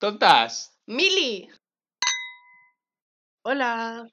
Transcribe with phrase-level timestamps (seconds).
[0.00, 0.80] ¡Tontas!
[0.86, 1.46] ¡Mili!
[3.44, 4.10] Hola.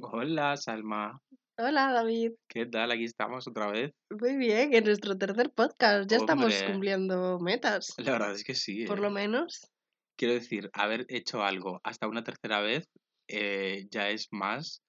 [0.00, 1.20] Hola, Salma.
[1.58, 2.34] Hola, David.
[2.48, 2.92] ¿Qué tal?
[2.92, 3.90] Aquí estamos otra vez.
[4.10, 6.08] Muy bien, en nuestro tercer podcast.
[6.08, 7.94] Ya estamos cumpliendo metas.
[7.96, 8.84] La verdad es que sí.
[8.86, 9.02] Por ¿eh?
[9.02, 9.72] lo menos.
[10.16, 12.88] Quiero decir, haber hecho algo hasta una tercera vez
[13.28, 14.84] eh, ya es más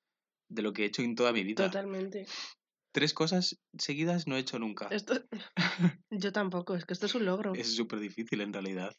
[0.47, 1.65] de lo que he hecho en toda mi vida.
[1.65, 2.27] Totalmente.
[2.93, 4.89] Tres cosas seguidas no he hecho nunca.
[4.91, 5.15] Esto...
[6.11, 7.55] Yo tampoco, es que esto es un logro.
[7.55, 8.95] Es súper difícil en realidad.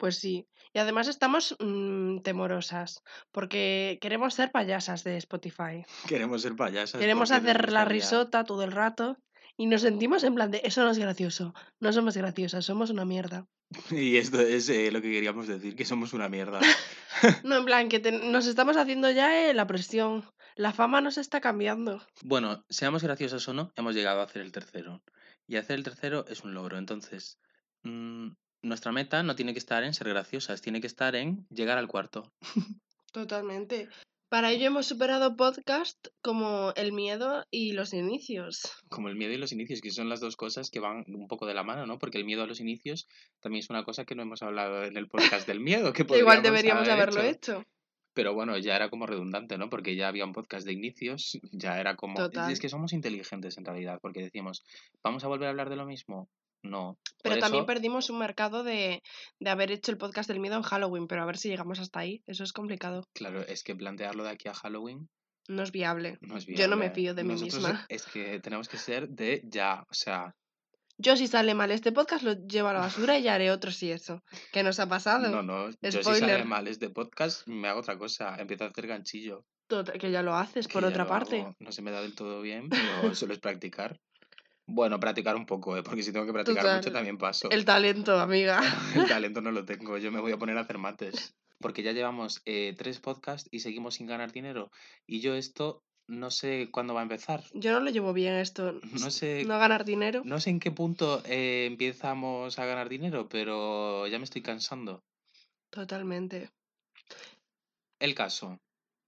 [0.00, 0.48] Pues sí.
[0.72, 5.84] Y además estamos mm, temorosas, porque queremos ser payasas de Spotify.
[6.08, 6.98] Queremos ser payasas.
[6.98, 9.18] Queremos hacer la risota todo el rato
[9.58, 13.04] y nos sentimos en plan de eso no es gracioso, no somos graciosas, somos una
[13.04, 13.46] mierda.
[13.90, 16.60] Y esto es eh, lo que queríamos decir, que somos una mierda.
[17.44, 20.24] No, en plan que te- nos estamos haciendo ya eh, la presión.
[20.56, 22.00] La fama nos está cambiando.
[22.22, 25.02] Bueno, seamos graciosos o no, hemos llegado a hacer el tercero.
[25.46, 26.78] Y hacer el tercero es un logro.
[26.78, 27.38] Entonces,
[27.82, 28.28] mm,
[28.62, 31.88] nuestra meta no tiene que estar en ser graciosas, tiene que estar en llegar al
[31.88, 32.32] cuarto.
[33.12, 33.88] Totalmente.
[34.30, 38.62] Para ello hemos superado podcast como el miedo y los inicios.
[38.88, 41.46] Como el miedo y los inicios, que son las dos cosas que van un poco
[41.46, 41.98] de la mano, ¿no?
[41.98, 43.08] Porque el miedo a los inicios
[43.40, 45.92] también es una cosa que no hemos hablado en el podcast del miedo.
[45.92, 47.64] Que Igual deberíamos haber haberlo hecho.
[48.14, 49.68] Pero bueno, ya era como redundante, ¿no?
[49.68, 52.14] Porque ya había un podcast de inicios, ya era como...
[52.14, 52.52] Total.
[52.52, 54.62] Es que somos inteligentes en realidad, porque decimos,
[55.02, 56.28] ¿vamos a volver a hablar de lo mismo?
[56.62, 56.98] No.
[57.22, 59.02] Pero Por también eso- perdimos un mercado de,
[59.38, 62.00] de haber hecho el podcast del miedo en Halloween, pero a ver si llegamos hasta
[62.00, 62.22] ahí.
[62.26, 63.04] Eso es complicado.
[63.14, 65.08] Claro, es que plantearlo de aquí a Halloween
[65.48, 66.18] No es viable.
[66.20, 67.86] no es Yo no me fío de mí misma.
[67.88, 70.34] Es que tenemos que ser de ya, o sea,
[70.98, 73.70] Yo si sale mal este podcast lo llevo a la basura y ya haré otro
[73.70, 74.22] si eso.
[74.52, 75.30] ¿Qué nos ha pasado?
[75.30, 76.28] no, no, yo si Spoiler.
[76.30, 79.44] sale mal este podcast me hago otra cosa, empiezo a hacer ganchillo.
[79.66, 81.40] Total, que ya lo haces que por otra parte.
[81.40, 81.54] hago.
[81.58, 83.98] No se me da del todo bien, pero solo es practicar.
[84.72, 85.82] Bueno, practicar un poco, ¿eh?
[85.82, 87.50] porque si tengo que practicar mucho también paso.
[87.50, 88.60] El talento, amiga.
[88.94, 91.34] El talento no lo tengo, yo me voy a poner a hacer mates.
[91.58, 94.70] Porque ya llevamos eh, tres podcasts y seguimos sin ganar dinero.
[95.06, 97.42] Y yo esto no sé cuándo va a empezar.
[97.52, 98.80] Yo no lo llevo bien esto.
[98.92, 100.22] No sé, No ganar dinero.
[100.24, 105.02] no sé en qué punto eh, empezamos a ganar dinero, pero ya me estoy cansando.
[105.70, 106.50] Totalmente.
[107.98, 108.58] El caso,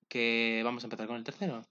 [0.08, 1.62] que vamos a empezar con el tercero.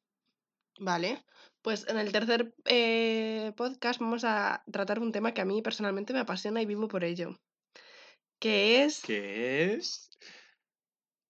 [0.80, 1.24] Vale.
[1.62, 6.14] Pues en el tercer eh, podcast vamos a tratar un tema que a mí personalmente
[6.14, 7.40] me apasiona y vivo por ello.
[8.40, 10.08] Que es Que es...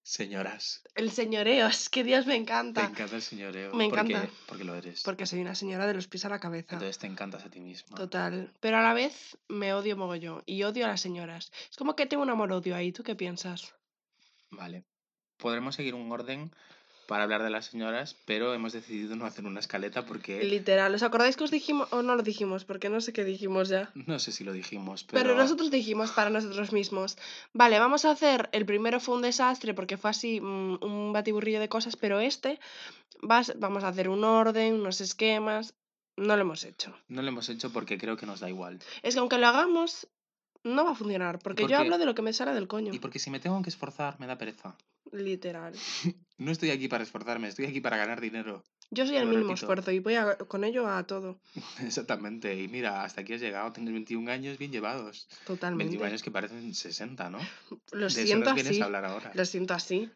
[0.04, 0.82] Señoras.
[0.96, 1.68] el señoreo.
[1.68, 2.84] Es que Dios me Te encanta.
[2.86, 3.74] encanta el señoreo.
[3.74, 4.34] Me porque- encanta.
[4.48, 5.04] Porque lo eres.
[5.04, 6.74] Porque soy una señora de los pies a la cabeza.
[6.76, 7.96] Entonces te encantas a ti misma.
[7.96, 8.54] Total.
[8.60, 10.44] Pero a la vez me odio mogollón.
[10.46, 11.52] Y odio a las señoras.
[11.70, 12.92] Es como que tengo un amor-odio ahí.
[12.92, 13.74] ¿Tú qué piensas?
[14.50, 14.84] Vale.
[15.38, 16.52] Podremos seguir un orden
[17.08, 20.94] para hablar de las señoras, pero hemos decidido no hacer una escaleta porque Literal.
[20.94, 22.66] ¿Os acordáis que os dijimos o no lo dijimos?
[22.66, 23.92] Porque no sé qué dijimos ya.
[23.94, 27.18] no sé si lo dijimos, pero, Pero nosotros dijimos para nosotros mismos,
[27.54, 31.60] vale, vamos a hacer, el primero fue un desastre porque fue así mm, un batiburrillo
[31.60, 32.60] de cosas, pero este
[33.22, 35.76] vas, vamos a hacer un orden, unos esquemas,
[36.18, 36.96] no lo hemos hecho.
[37.08, 38.80] no lo hemos hecho porque creo que nos da igual.
[39.02, 40.08] Es que aunque lo hagamos,
[40.64, 43.00] no va a funcionar, porque yo hablo de lo que me sale del coño, Y
[43.00, 44.76] porque si me tengo que esforzar, me da pereza.
[45.12, 45.74] literal.
[46.38, 48.64] No estoy aquí para esforzarme, estoy aquí para ganar dinero.
[48.90, 49.54] Yo soy el mínimo repito.
[49.66, 51.40] esfuerzo y voy a- con ello a todo,
[51.86, 52.60] Exactamente.
[52.60, 55.28] Y mira, hasta aquí has llegado, tienes 21 años bien llevados.
[55.30, 56.04] 21 totalmente.
[56.04, 57.38] años que parecen 60, ¿no?
[57.92, 58.82] Lo de eso siento nos vienes así.
[58.82, 59.32] a hablar ahora.
[59.36, 60.10] Lo siento así.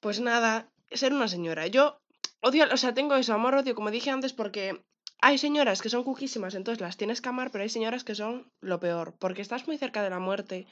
[0.00, 1.66] Pues nada, ser una señora.
[1.68, 2.02] Yo
[2.42, 4.82] odio, o sea, tengo eso, amor-odio, como dije antes, porque
[5.22, 8.50] hay señoras que son cuquísimas, entonces las tienes que amar, pero hay señoras que son
[8.60, 10.66] lo peor, porque estás muy cerca de la muerte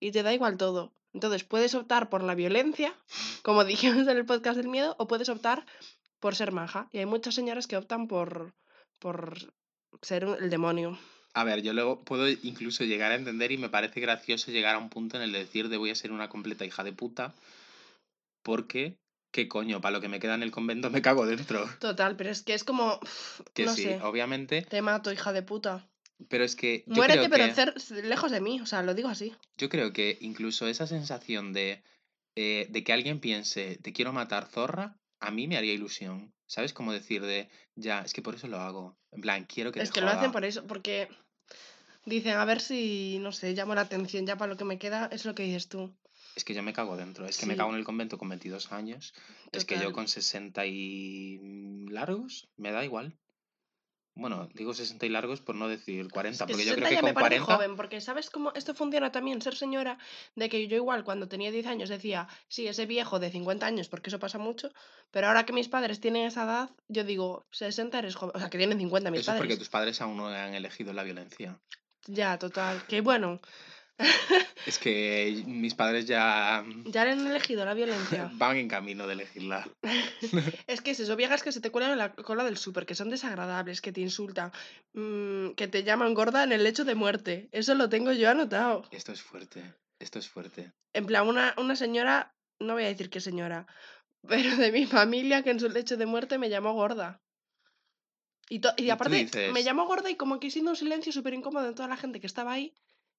[0.00, 0.92] y te da igual todo.
[1.12, 2.94] Entonces puedes optar por la violencia,
[3.42, 5.64] como dijimos en el podcast del miedo, o puedes optar
[6.20, 6.88] por ser maja.
[6.92, 8.54] Y hay muchas señoras que optan por,
[8.98, 9.38] por
[10.02, 10.98] ser el demonio.
[11.34, 14.78] A ver, yo luego puedo incluso llegar a entender y me parece gracioso llegar a
[14.78, 17.34] un punto en el de decir de voy a ser una completa hija de puta
[18.42, 18.98] porque,
[19.34, 19.80] ¿qué coño?
[19.80, 21.68] Para lo que me queda en el convento me cago dentro.
[21.80, 23.00] Total, pero es que es como,
[23.52, 25.72] Que no sí, sé, obviamente, te mato, hija de puta.
[26.30, 29.08] pero es que yo Muérete, creo pero que, lejos de mí, o sea, lo digo
[29.08, 29.34] así.
[29.58, 31.82] yo creo que incluso esa sensación de,
[32.36, 36.32] eh, de que alguien piense te quiero matar zorra, a mí me haría ilusión.
[36.46, 36.72] ¿Sabes?
[36.72, 38.96] Como decir de, ya, es que por eso lo hago.
[39.10, 40.32] En plan, quiero que es te que lo hacen joda".
[40.32, 41.08] por eso, porque
[42.04, 45.08] dicen, a ver si, no sé, llamo la atención ya para lo que me queda,
[45.10, 45.90] es lo que dices tú.
[46.34, 47.26] Es que yo me cago dentro.
[47.26, 49.14] Es que me cago en el convento con 22 años.
[49.52, 53.16] Es que yo con 60 y largos me da igual.
[54.16, 56.94] Bueno, digo 60 y largos por no decir 40, Que porque yo 60 creo que
[56.94, 57.54] ya con me parece 40...
[57.54, 59.42] joven, porque ¿sabes cómo esto funciona también?
[59.42, 59.98] Ser señora,
[60.36, 63.88] de que yo igual cuando tenía 10 años decía, sí, ese viejo de 50 años,
[63.88, 64.70] porque eso pasa mucho,
[65.10, 68.50] pero ahora que mis padres tienen esa edad, yo digo, 60 eres joven, o sea,
[68.50, 71.58] que tienen 50 mis Eso es porque tus padres aún no han elegido la violencia.
[72.06, 72.86] Ya, total.
[72.86, 73.40] Que bueno,
[74.66, 78.30] Es que mis padres ya Ya han elegido la violencia.
[78.34, 79.68] van en camino de elegirla.
[80.66, 82.94] Es que es eso, viejas que se te cuelan en la cola del súper, que
[82.94, 84.52] son desagradables, que te insultan,
[84.94, 87.48] mm, que te llaman gorda en el lecho de muerte.
[87.52, 88.88] Eso lo tengo yo anotado.
[88.90, 90.72] Esto es fuerte, esto es fuerte.
[90.92, 93.66] En plan, una, una señora, no voy a decir qué señora,
[94.26, 97.20] pero de mi familia que en su lecho de muerte me llamó gorda.
[98.48, 101.74] Y, y aparte, me llamó gorda y como que siendo un silencio súper incómodo en
[101.74, 102.74] toda la gente que estaba ahí,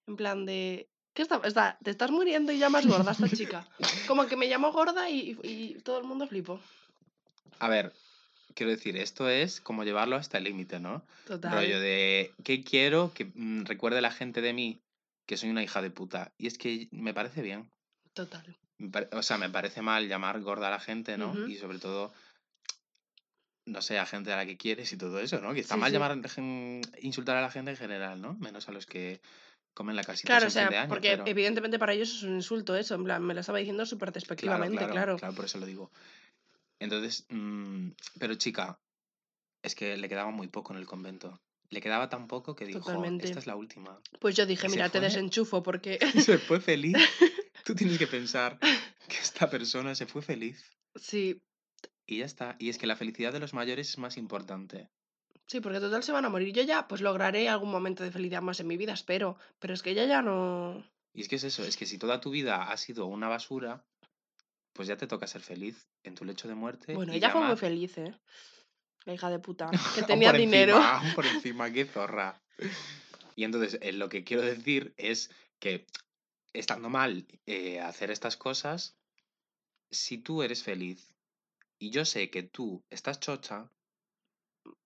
[0.07, 0.87] en plan de...
[1.13, 3.65] ¿Qué está, está- ¿Te estás muriendo y llamas gorda a esta chica?
[4.07, 6.59] Como que me llamó gorda y, y todo el mundo flipó.
[7.59, 7.93] A ver,
[8.53, 11.05] quiero decir, esto es como llevarlo hasta el límite, ¿no?
[11.25, 11.53] Total.
[11.53, 14.81] Rollo de, ¿qué quiero que mm, recuerde la gente de mí?
[15.25, 16.33] Que soy una hija de puta.
[16.37, 17.71] Y es que me parece bien.
[18.13, 18.57] Total.
[19.13, 21.47] O sea, me parece mal llamar gorda a la gente, ¿no?
[21.47, 22.11] Y sobre todo,
[23.65, 25.53] no sé, a gente a la que quieres y todo eso, ¿no?
[25.53, 25.93] Que está Sí, mal sí.
[25.93, 26.17] llamar,
[27.01, 28.33] insultar a la gente en general, ¿no?
[28.35, 29.21] Menos a los que
[29.75, 32.75] comen la casita Claro, o de sea, porque pero- evidentemente para ellos es un insulto
[32.75, 35.17] eso, en plan, me lo estaba diciendo súper despectivamente, claro, claro.
[35.17, 35.91] claro, por eso lo digo.
[36.79, 37.89] Entonces, mm,
[38.19, 38.79] pero chica,
[39.63, 41.39] es que le quedaba muy poco en el convento.
[41.69, 43.25] Le quedaba tan poco que dijo, Totalmente.
[43.25, 43.99] esta es la última.
[44.19, 45.97] Pues yo dije, mira, te desenchufo porque...
[46.29, 46.95] Se fue feliz.
[47.65, 50.63] Tú tienes que pensar que esta persona se fue feliz.
[50.95, 51.41] sí,
[52.05, 52.55] Y ya está.
[52.59, 54.89] Y es que la felicidad de los mayores es más importante.
[55.47, 56.53] Sí, porque total se van a morir.
[56.53, 59.37] Yo ya, pues lograré algún momento de felicidad más en mi vida, espero.
[59.59, 60.83] Pero es que ella ya no...
[61.13, 63.85] Y es que es eso, es que si toda tu vida ha sido una basura,
[64.73, 66.93] pues ya te toca ser feliz en tu lecho de muerte.
[66.93, 68.13] Bueno, y ella fue muy feliz, ¿eh?
[69.05, 69.71] La hija de puta.
[69.93, 70.75] Que tenía por dinero.
[70.75, 72.41] Encima, por encima, qué zorra.
[73.35, 75.85] Y entonces, eh, lo que quiero decir es que
[76.53, 78.97] estando mal eh, hacer estas cosas,
[79.91, 81.15] si tú eres feliz
[81.79, 83.71] y yo sé que tú estás chocha,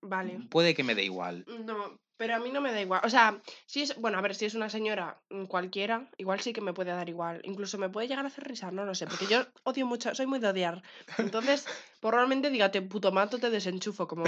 [0.01, 0.39] Vale.
[0.49, 1.45] puede que me dé igual.
[1.65, 3.01] No, pero a mí no me da igual.
[3.03, 6.53] O sea, si es, bueno, a ver, si es una señora mm, cualquiera, igual sí
[6.53, 7.41] que me puede dar igual.
[7.43, 10.25] Incluso me puede llegar a hacer risar, no lo sé, porque yo odio mucho, soy
[10.25, 10.81] muy de odiar.
[11.17, 11.65] Entonces,
[12.01, 14.25] probablemente dígate, puto mato, te desenchufo, como...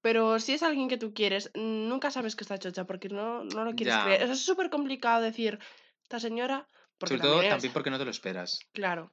[0.00, 3.64] Pero si es alguien que tú quieres, nunca sabes que está chocha, porque no, no
[3.64, 4.04] lo quieres Ya.
[4.04, 4.22] creer.
[4.22, 5.58] O sea, es súper complicado decir,
[6.02, 6.68] esta señora...
[6.98, 8.58] Porque Sobre todo también es- también porque no te lo esperas.
[8.72, 9.12] Claro,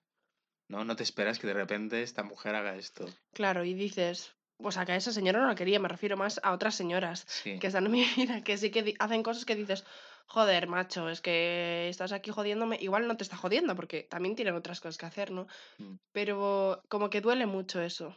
[0.68, 0.84] ¿no?
[0.86, 3.06] No te esperas que de repente esta mujer haga esto.
[3.34, 4.34] claro, y dices...
[4.64, 7.26] O sea, que a esa señora no la quería, me refiero más a otras señoras.
[7.28, 7.60] Sí.
[7.60, 9.84] que están en mi vida, que sí que hacen cosas que dices,
[10.28, 12.78] joder, macho, es que estás aquí jodiéndome.
[12.82, 15.48] Igual no te está jodiendo, porque también tienen otras cosas que hacer, ¿no?
[15.78, 15.96] Mm.
[16.12, 18.16] Pero como que duele mucho eso.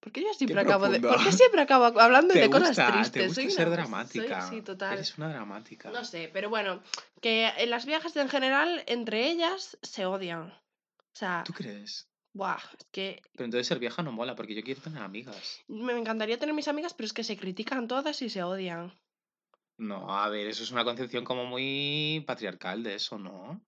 [0.00, 1.00] Porque yo siempre Qué acabo de.
[1.00, 3.12] ¿Por qué siempre acabo hablando de gusta, cosas tristes?
[3.12, 4.40] te gusta Soy ser una- dramática.
[4.42, 4.92] soy- sí, total.
[4.94, 5.90] Eres una dramática.
[5.90, 6.82] No sé, pero bueno,
[7.20, 10.50] que en las viejas en general, entre ellas, se odian.
[10.52, 12.07] O sea, ¿Tú crees?
[12.38, 15.60] Buah, es que Pero entonces ser vieja no mola, porque yo quiero tener amigas.
[15.68, 18.84] me encantaría tener mis amigas, pero es que se critican todas y se odian.
[19.90, 23.60] No, a ver, eso es una concepción como muy patriarcal de eso, ¿no?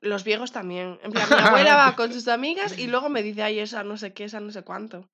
[0.00, 0.98] Los viejos también.
[1.02, 3.96] En plan, mi abuela va con sus amigas y luego me dice, ay, esa no
[3.96, 5.08] sé qué, esa no sé cuánto.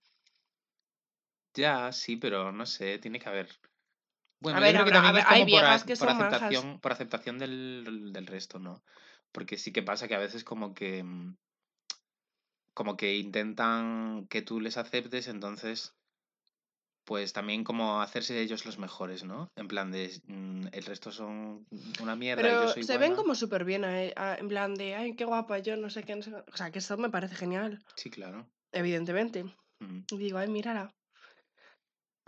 [1.55, 3.49] Ya, sí, pero no sé, tiene que haber.
[4.41, 6.17] Bueno, A yo ver, creo que habrá- también hay como por, viejas que por son
[6.17, 8.82] aceptación, por aceptación del, del resto, ¿no?
[9.32, 11.37] Porque sí que pasa que a veces como que mm,
[12.79, 15.97] como que intentan que tú les aceptes, entonces
[17.05, 19.49] pues también como hacerse ellos los mejores, ¿no?
[19.57, 21.67] En plan de mm, el resto son
[22.01, 24.95] una mierda y yo Pero soy se ven como súper bien, eh, en plan de,
[24.95, 26.52] ay, qué guapa, yo no sé qué, no sé qué".
[26.52, 28.47] O sea, que eso me parece genial, Sí, claro.
[28.71, 29.43] evidentemente.
[29.81, 30.02] Mm.
[30.12, 30.93] Y digo, ay, mírala.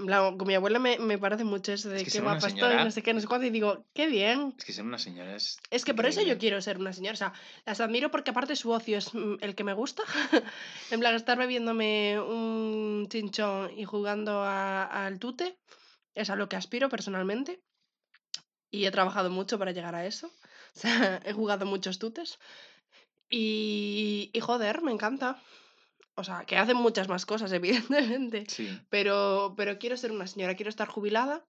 [0.06, 2.60] Con mi abuela me, me parece mucho eso de que qué ser una guapa estoy,
[2.62, 3.46] señora- no sé qué, no sé cuánto.
[3.46, 4.54] Y digo, qué bien.
[4.58, 7.14] Es que ser una señora es Es que por eso yo quiero ser una señora.
[7.14, 7.32] O sea,
[7.66, 10.02] las admiro porque aparte su ocio es mm, el que me gusta.
[10.90, 15.58] en plan, estar bebiéndome un chinchón y jugando al tute
[16.14, 17.60] es a lo que aspiro personalmente.
[18.72, 20.30] Y he trabajado mucho para llegar a eso.
[20.76, 22.38] O sea, he jugado muchos tutes.
[23.28, 25.42] Y, y joder, me encanta.
[26.16, 28.44] O sea, que hacen muchas más cosas, evidentemente.
[28.48, 28.80] Sí.
[28.88, 31.44] Pero, pero quiero ser una señora, quiero estar jubilada,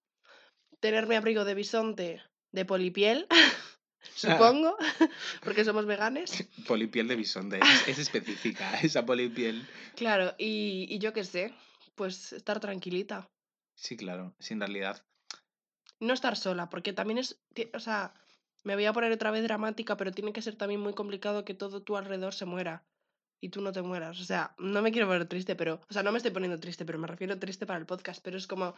[0.80, 3.27] tener mi abrigo de bisonte de polipiel,
[4.15, 4.77] supongo,
[5.44, 6.48] porque somos veganes.
[6.68, 7.60] Polipiel de bisonte.
[7.60, 9.68] Es, es específica, esa polipiel.
[9.96, 11.53] Claro, y, y yo qué sé,
[11.96, 13.30] pues estar tranquilita.
[13.75, 14.36] Sí, claro.
[14.39, 15.03] Sí, en realidad.
[16.00, 17.39] No estar sola, porque también es,
[17.74, 18.13] o sea,
[18.63, 21.53] me voy a poner otra vez dramática, pero tiene que ser también muy complicado que
[21.53, 22.84] todo tu alrededor se muera
[23.42, 24.20] y tú no te mueras.
[24.22, 26.86] O sea, no me quiero poner triste, pero, o sea, no me estoy poniendo triste,
[26.86, 28.76] pero me refiero triste para el podcast, pero es como,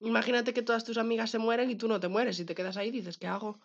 [0.00, 2.76] imagínate que todas tus amigas se mueren y tú no te mueres y te quedas
[2.76, 3.58] ahí y dices, ¿qué hago?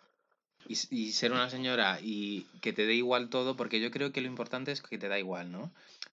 [0.66, 4.20] Y, y ser una señora y que te dé igual todo, porque yo creo que
[4.20, 5.72] lo importante es que te da igual, ¿no?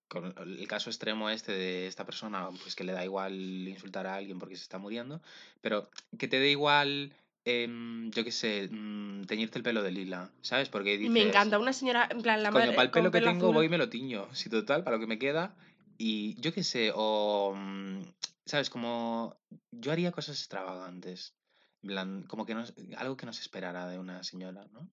[0.10, 4.16] Con el caso extremo este de esta persona, pues que le da igual insultar a
[4.16, 5.22] alguien porque se está muriendo,
[5.62, 7.14] pero que te dé igual,
[7.50, 10.70] em, yo qué sé, mm, teñirte el pelo de lila, ¿sabes?
[10.70, 11.12] Porque dices...
[11.13, 13.32] Me encanta una señora, en plan, la Coño, madre para el pelo con que pelo
[13.32, 13.56] tengo azul.
[13.56, 14.27] voy y me lo tiño.
[14.34, 15.56] Sí, total, para lo que me queda.
[15.98, 17.54] Y yo qué sé, o...
[17.56, 18.01] mm,
[18.46, 18.70] ¿Sabes?
[18.70, 19.36] Como...
[19.72, 21.34] Yo haría cosas extravagantes.
[21.82, 22.63] Plan, como que no...
[22.98, 24.89] Algo que no se esperara de una señora, ¿no?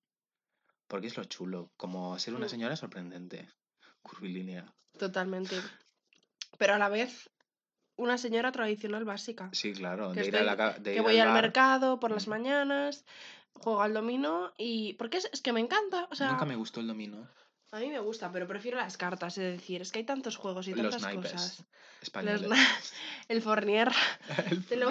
[0.86, 1.72] Porque es lo chulo.
[1.76, 2.50] Como ser una Mm.
[2.50, 3.48] señora sorprendente.
[4.02, 4.72] Curvilínea.
[4.98, 5.56] Totalmente.
[6.58, 7.30] Pero a la vez,
[7.96, 9.50] una señora tradicional básica.
[9.52, 10.12] Sí, claro.
[10.12, 11.42] Que De ir, a la de que ir voy al bar.
[11.42, 12.30] mercado por las Mm.
[12.30, 13.04] mañanas,
[13.54, 14.94] juego al dominó y...
[14.94, 16.32] Porque es, es que me encanta, o sea...
[16.32, 17.28] Nunca me gustó el dominó.
[17.70, 20.68] A mí me gusta, pero prefiero las cartas, es decir, es que hay tantos juegos
[20.68, 21.58] y Los tantas naipes cosas.
[21.58, 22.48] Los españoles.
[22.48, 22.56] na-
[23.28, 23.90] el Fournier,
[24.50, 24.90] El te lo.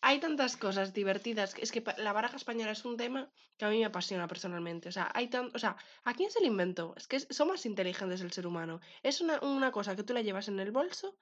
[0.00, 1.54] Hay tantas cosas divertidas.
[1.58, 4.88] Es que la baraja española es un tema que a mí me apasiona personalmente.
[4.88, 6.94] O sea, hay tan, o sea, ¿a quién se le inventó?
[6.96, 8.80] Es que son más inteligentes el ser humano.
[9.02, 11.16] Es una, una cosa que tú la llevas en el bolso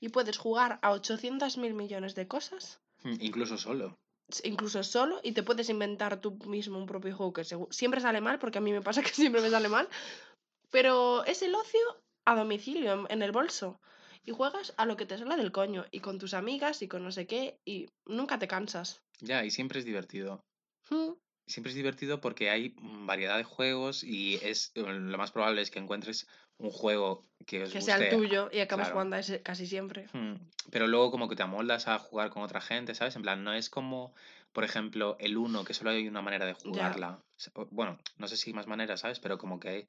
[0.00, 3.94] y puedes jugar a 800 mil millones de cosas, Mm, Incluso solo.
[4.44, 8.38] incluso solo, y te puedes inventar tú mismo un propio juego que siempre sale mal,
[8.40, 9.88] porque a mí me pasa que siempre me sale mal.
[10.70, 11.80] Pero es el ocio
[12.26, 13.80] a domicilio, en, en el bolso.
[14.24, 17.02] Y juegas a lo que te sale del coño, y con tus amigas, y con
[17.04, 19.00] no sé qué, y nunca te cansas.
[19.20, 20.40] Ya, y siempre es divertido.
[20.90, 21.12] Mm,
[21.48, 25.62] Siempre es divertido porque hay mm, variedad de juegos y es eh, lo más probable
[25.62, 26.26] es que encuentres
[26.58, 28.94] un juego que os Que sea el tuyo y acabas claro.
[28.94, 30.08] jugando a ese casi siempre.
[30.12, 30.34] Mm,
[30.70, 33.16] Pero luego como que te amoldas a jugar con otra gente, ¿sabes?
[33.16, 34.14] En plan, no es como,
[34.52, 37.22] por ejemplo, el uno, que solo hay una manera de jugarla.
[37.70, 39.20] Bueno, no sé si hay más maneras, ¿sabes?
[39.20, 39.86] Pero como que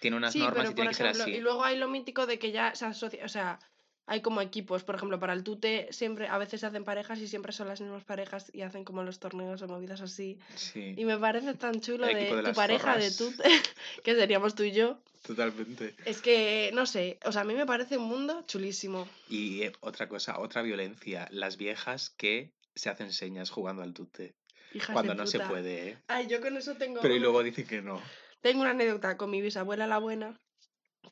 [0.00, 1.30] tiene unas Sí, normas pero y tiene que ser así.
[1.32, 3.58] y luego hay lo mítico de que ya se asocia, o sea,
[4.08, 7.28] hay como equipos, por ejemplo, para el tute siempre, a veces se hacen parejas y
[7.28, 10.38] siempre son las mismas parejas y hacen como los torneos o movidas así.
[10.56, 13.44] Sí, Y me parece tan chulo de, tu pareja de tute,
[14.02, 14.98] que seríamos tú y yo.
[15.26, 15.94] totalmente.
[16.06, 19.06] Es que, no sé, o sea, a mí me parece un mundo chulísimo.
[19.28, 24.34] Y eh, otra cosa, otra violencia, las viejas que se hacen señas jugando al tute.
[24.72, 25.98] Hijas Cuando no se puede, ¿eh?
[26.08, 27.00] Ay, yo con eso tengo...
[27.02, 28.00] Pero y luego dicen que no.
[28.40, 30.40] Tengo una anécdota con mi bisabuela la buena,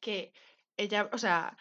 [0.01, 0.33] que
[0.79, 1.57] ella, o sea,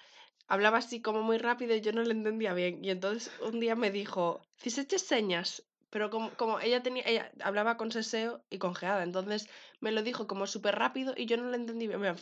[0.48, 2.84] hablaba así como muy rápido y yo no le entendía bien.
[2.84, 7.32] Y entonces un día me dijo, si eches señas, pero como, como ella tenía, ella
[7.42, 9.48] hablaba con seseo y con geada, entonces
[9.80, 12.02] me lo dijo como súper rápido y yo no le entendí bien.
[12.02, 12.16] Mira,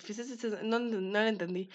[0.63, 1.69] no, no le entendí.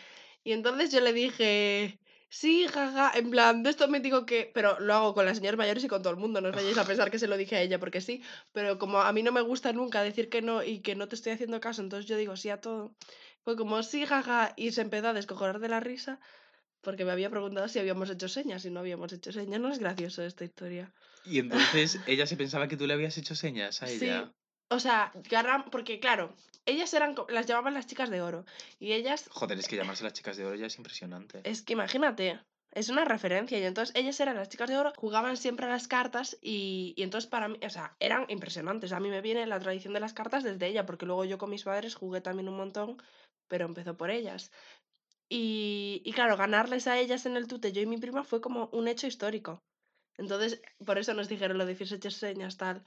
[0.44, 4.78] Y entonces yo le dije, sí, jaja, en plan, de esto me digo que, pero
[4.80, 6.84] lo hago con las señoras mayores y con todo el mundo, no os vayáis a
[6.86, 9.40] pensar que se lo dije a ella porque sí, pero como a mí no me
[9.40, 12.36] gusta nunca decir que no y que no te estoy haciendo caso, entonces yo digo
[12.36, 12.94] sí a todo.
[13.48, 16.20] Fue como sí, jaja, y se empezó a descojonar de la risa
[16.82, 19.58] porque me había preguntado si habíamos hecho señas y no habíamos hecho señas.
[19.58, 20.92] No es gracioso esta historia.
[21.24, 24.30] Y entonces ella se pensaba que tú le habías hecho señas a Sí, ella.
[24.68, 26.34] o sea, Garram, porque claro,
[26.66, 28.44] ellas eran, las llamaban las chicas de oro
[28.78, 31.40] y ellas, Joder, es que llamarse las chicas de oro ya es impresionante.
[31.42, 32.38] es que imagínate.
[32.72, 35.88] Es una referencia y entonces ellas eran las chicas de oro, jugaban siempre a las
[35.88, 38.92] cartas y, y entonces para mí, o sea, eran impresionantes.
[38.92, 41.48] A mí me viene la tradición de las cartas desde ella, porque luego yo con
[41.48, 42.98] mis padres jugué también un montón,
[43.48, 44.50] pero empezó por ellas.
[45.28, 48.70] Y, y claro, ganarles a ellas en el tute, yo y mi prima, fue como
[48.72, 49.62] un hecho histórico.
[50.16, 52.82] Entonces, por eso nos dijeron lo de hechas señas, tal,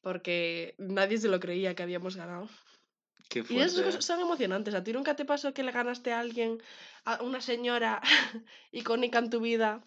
[0.00, 2.48] porque nadie se lo creía que habíamos ganado.
[3.28, 4.74] Qué Y esas cosas son emocionantes.
[4.74, 6.62] ¿A ti nunca te pasó que le ganaste a alguien,
[7.04, 8.00] a una señora
[8.72, 9.86] icónica en tu vida,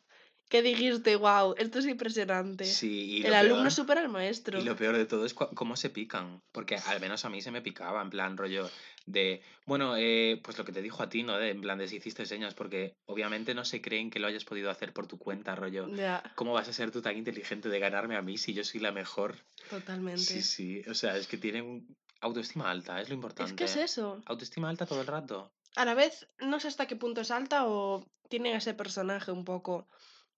[0.52, 2.66] que dijiste, wow, esto es impresionante?
[2.66, 4.60] Sí, y el alumno peor- supera al maestro.
[4.60, 6.42] Y lo peor de todo es cómo se pican.
[6.52, 8.70] Porque al menos a mí se me picaba, en plan rollo
[9.06, 11.38] de, bueno, eh, pues lo que te dijo a ti, ¿no?
[11.38, 14.44] De, en plan de si hiciste señas, porque obviamente no se creen que lo hayas
[14.44, 15.88] podido hacer por tu cuenta, rollo.
[16.36, 18.92] ¿Cómo vas a ser tú tan inteligente de ganarme a mí si yo soy la
[18.92, 19.38] mejor?
[19.70, 20.22] totalmente.
[20.22, 20.82] Sí, sí.
[20.90, 21.88] O sea, es que tienen
[22.20, 23.52] autoestima alta, es lo importante.
[23.54, 24.22] es que es eso.
[24.26, 25.50] Autoestima alta todo el rato.
[25.78, 29.46] A la vez, no sé hasta qué punto es alta o tienen ese personaje un
[29.46, 29.88] poco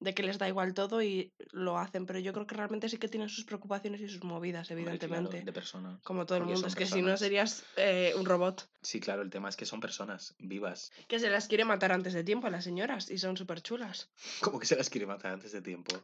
[0.04, 2.98] de que les da igual todo y lo hacen, pero yo creo que realmente sí
[2.98, 5.42] que tienen sus preocupaciones y sus movidas, claro, evidentemente.
[5.42, 6.00] de persona.
[6.04, 8.70] Como todo el mundo, es que si no serías eh, un robot.
[8.82, 10.92] Sí, claro, el tema es que son personas vivas.
[11.08, 14.10] Que se las quiere matar antes de tiempo a las señoras y son súper chulas.
[14.42, 15.96] Como que se las quiere matar antes de tiempo.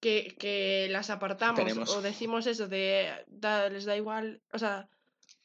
[0.00, 4.88] Que, que las apartamos Tenemos- o decimos eso de da- les da igual, o sea,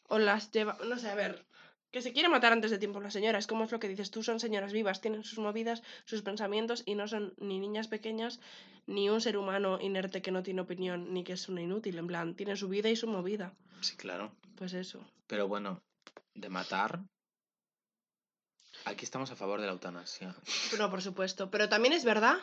[0.10, 1.46] o las lleva, no sé, a ver,
[1.92, 4.24] que se quiere matar antes de tiempo las señoras, como es lo que dices tú,
[4.24, 8.40] son señoras vivas, tienen sus movidas, sus pensamientos y no son ni niñas pequeñas
[8.86, 12.08] ni un ser humano inerte que no tiene opinión ni que es una inútil, en
[12.08, 13.54] plan, tienen su vida y su movida.
[13.82, 14.32] Sí, claro.
[14.56, 15.00] Pues eso.
[15.28, 15.82] Pero bueno,
[16.34, 17.00] de matar.
[18.86, 20.36] Aquí estamos a favor de la eutanasia.
[20.78, 21.50] No, por supuesto.
[21.50, 22.38] Pero también es verdad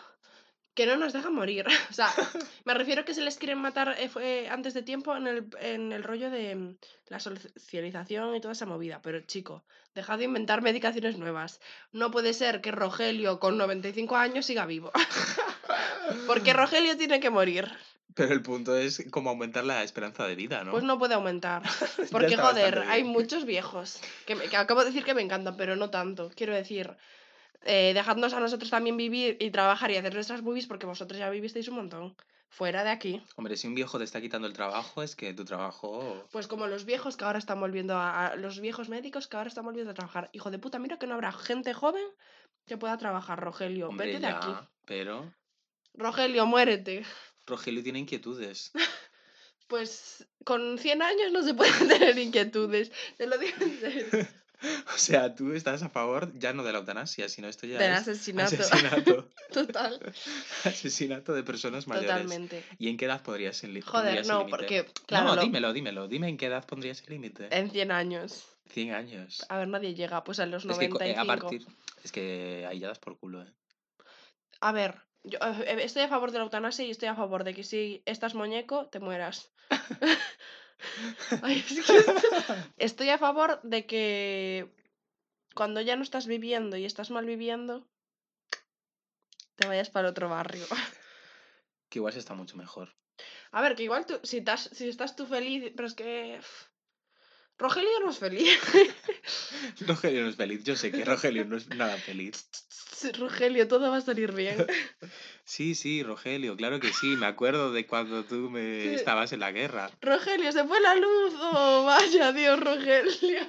[0.76, 1.66] que no nos dejan morir.
[1.90, 2.08] O sea,
[2.64, 5.90] me refiero que se les quieren matar eh, fue antes de tiempo en el, en
[5.92, 6.76] el rollo de mm,
[7.08, 9.00] la socialización y toda esa movida.
[9.02, 9.64] Pero chico,
[9.94, 11.60] dejad de inventar medicaciones nuevas.
[11.92, 14.92] No puede ser que Rogelio con 95 años siga vivo.
[16.26, 17.68] Porque Rogelio tiene que morir.
[18.14, 20.70] Pero el punto es cómo aumentar la esperanza de vida, ¿no?
[20.70, 21.62] Pues no puede aumentar.
[22.10, 24.00] Porque, joder, hay muchos viejos.
[24.24, 26.30] Que, me- que acabo de decir que me encantan, pero no tanto.
[26.34, 26.96] Quiero decir,
[27.64, 31.30] eh, dejadnos a nosotros también vivir y trabajar y hacer nuestras movies porque vosotros ya
[31.30, 32.16] vivisteis un montón.
[32.48, 33.20] Fuera de aquí.
[33.34, 36.24] Hombre, si un viejo te está quitando el trabajo, es que tu trabajo...
[36.30, 39.48] Pues como los viejos que ahora están volviendo a, a- los viejos médicos que ahora
[39.48, 40.30] están volviendo a trabajar.
[40.32, 42.04] Hijo de puta, mira que no habrá gente joven
[42.66, 43.88] que pueda trabajar, Rogelio.
[43.88, 44.68] Hombre, Vete de ya, aquí.
[44.86, 45.34] pero
[45.94, 47.04] Rogelio, muérete.
[47.46, 48.72] Rogelio tiene inquietudes.
[49.68, 52.92] Pues con 100 años no se pueden tener inquietudes.
[53.16, 54.06] Te lo digo en serio.
[54.94, 57.92] O sea, tú estás a favor ya no de la eutanasia, sino esto ya Del
[57.92, 58.54] es asesinato.
[58.54, 59.28] asesinato.
[59.52, 60.00] Total.
[60.64, 62.08] asesinato de personas mayores.
[62.10, 62.64] Totalmente.
[62.78, 64.56] ¿Y en qué edad podrías el li- Joder, no, límite?
[64.56, 66.08] porque, claro, no, lo- dímelo, dímelo.
[66.08, 67.48] Dime en qué edad pondrías el límite.
[67.50, 68.46] En 100 años.
[68.70, 69.44] 100 años.
[69.48, 71.04] A ver, nadie llega, pues a los Es que 95.
[71.04, 71.66] eh, a partir...
[72.02, 73.52] Es que ahí ya das por culo, ¿eh?
[74.60, 74.94] A ver,
[75.24, 78.02] yo eh, estoy a favor de la eutanasia y estoy a favor de que si
[78.06, 79.52] estás muñeco, te mueras.
[81.42, 82.12] Ay, es que esto-
[82.76, 84.68] Estoy a favor de que
[85.54, 87.86] cuando ya no estás viviendo y estás mal viviendo,
[89.56, 90.66] te vayas para otro barrio.
[91.88, 92.94] que igual se está mucho mejor.
[93.52, 96.40] A ver, que igual tú, si, estás, si estás tú feliz, pero es que...
[97.58, 98.58] Rogelio no es feliz.
[99.86, 100.62] Rogelio no es feliz.
[100.64, 102.48] Yo sé que Rogelio no es nada feliz.
[103.18, 104.66] Rogelio, todo va a salir bien.
[105.48, 107.06] Sí, sí, Rogelio, claro que sí.
[107.14, 108.94] Me acuerdo de cuando tú me Sí.
[108.96, 109.92] estabas en la guerra.
[110.00, 111.34] Rogelio, se fue la luz.
[111.40, 113.46] Oh, vaya Dios, Rogelio.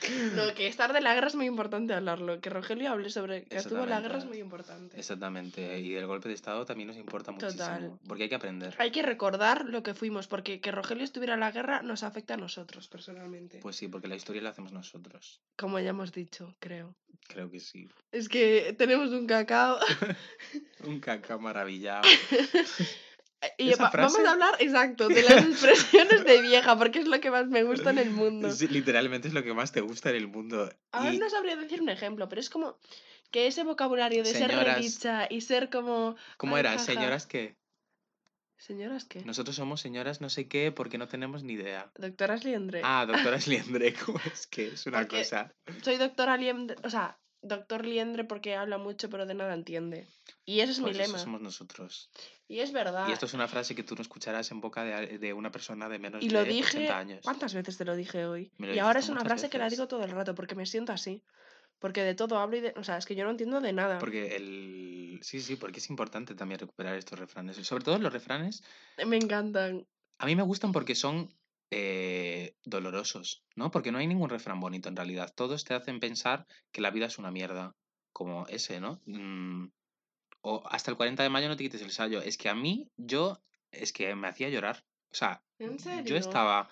[0.34, 2.40] No, que estar de la guerra es muy importante hablarlo.
[2.40, 4.98] Que Rogelio hable sobre que estuvo en la guerra es muy importante.
[4.98, 5.80] Exactamente.
[5.80, 7.58] Y el golpe de estado también nos importa muchísimo.
[7.58, 7.98] Total.
[8.06, 8.74] Porque hay que aprender.
[8.78, 12.34] Hay que recordar lo que fuimos, porque que Rogelio estuviera en la guerra nos afecta
[12.34, 13.58] a nosotros personalmente.
[13.58, 15.40] Pues sí, porque la historia la hacemos nosotros.
[15.56, 16.94] Como ya hemos dicho, creo.
[17.28, 17.88] Creo que sí.
[18.10, 19.78] Es que tenemos un cacao.
[20.84, 22.08] Un cacao maravillado.
[23.56, 27.30] Y va- vamos a hablar, exacto, de las expresiones de vieja, porque es lo que
[27.30, 28.50] más me gusta en el mundo.
[28.52, 30.70] Sí, literalmente es lo que más te gusta en el mundo.
[30.92, 32.78] Ahora Y no sabría decir un ejemplo, pero es como
[33.30, 36.16] que ese vocabulario de ser Señoras- redicha y ser como...
[36.36, 36.72] ¿Cómo era?
[36.72, 36.84] jaja.
[36.84, 37.56] Señoras que
[38.58, 39.24] ¿Señoras qué?
[39.24, 41.90] nosotros somos señoras no sé qué porque no tenemos ni idea.
[41.96, 42.82] Doctoras Liendre.
[42.84, 45.54] Ah, doctora Sliendre, ¿cómo es que es una Porque- cosa?
[45.82, 50.08] Soy doctora Liendre, o sea, doctor Liendre porque habla mucho pero de nada entiende.
[50.44, 51.18] Y ese es Pues mi eso lema.
[51.24, 52.10] somos nosotros.
[52.50, 53.06] Y es verdad.
[53.08, 55.88] Y esto es una frase que tú no escucharás en boca de, de una persona
[55.88, 56.88] de menos Y de lo 80 dije.
[56.88, 57.20] años.
[57.22, 58.50] ¿Cuántas veces te lo dije hoy?
[58.58, 59.78] Lo Y ahora es una frase que la veces.
[59.78, 61.22] digo todo el rato porque me siento así.
[61.78, 62.74] Porque de todo hablo y de.
[62.76, 63.98] O sea, es que yo no entiendo de nada.
[64.00, 65.20] Porque el...
[65.22, 67.56] Sí, sí, porque es importante también recuperar estos refranes.
[67.58, 68.64] Sobre todo los refranes,
[69.06, 69.86] Me encantan.
[70.18, 71.32] a mí me gustan porque son
[71.70, 73.70] eh, dolorosos, ¿no?
[73.70, 75.32] Porque no hay ningún refrán bonito en realidad.
[75.36, 77.76] Todos te hacen pensar que la vida es una mierda.
[78.12, 79.00] Como ese, ¿no?
[79.06, 79.68] Mm,
[80.42, 82.20] o hasta el 40 de mayo no te quites el sallo.
[82.22, 83.38] Es que a mí, yo,
[83.72, 84.84] es que me hacía llorar.
[85.12, 86.04] O sea, ¿En serio?
[86.04, 86.68] yo estaba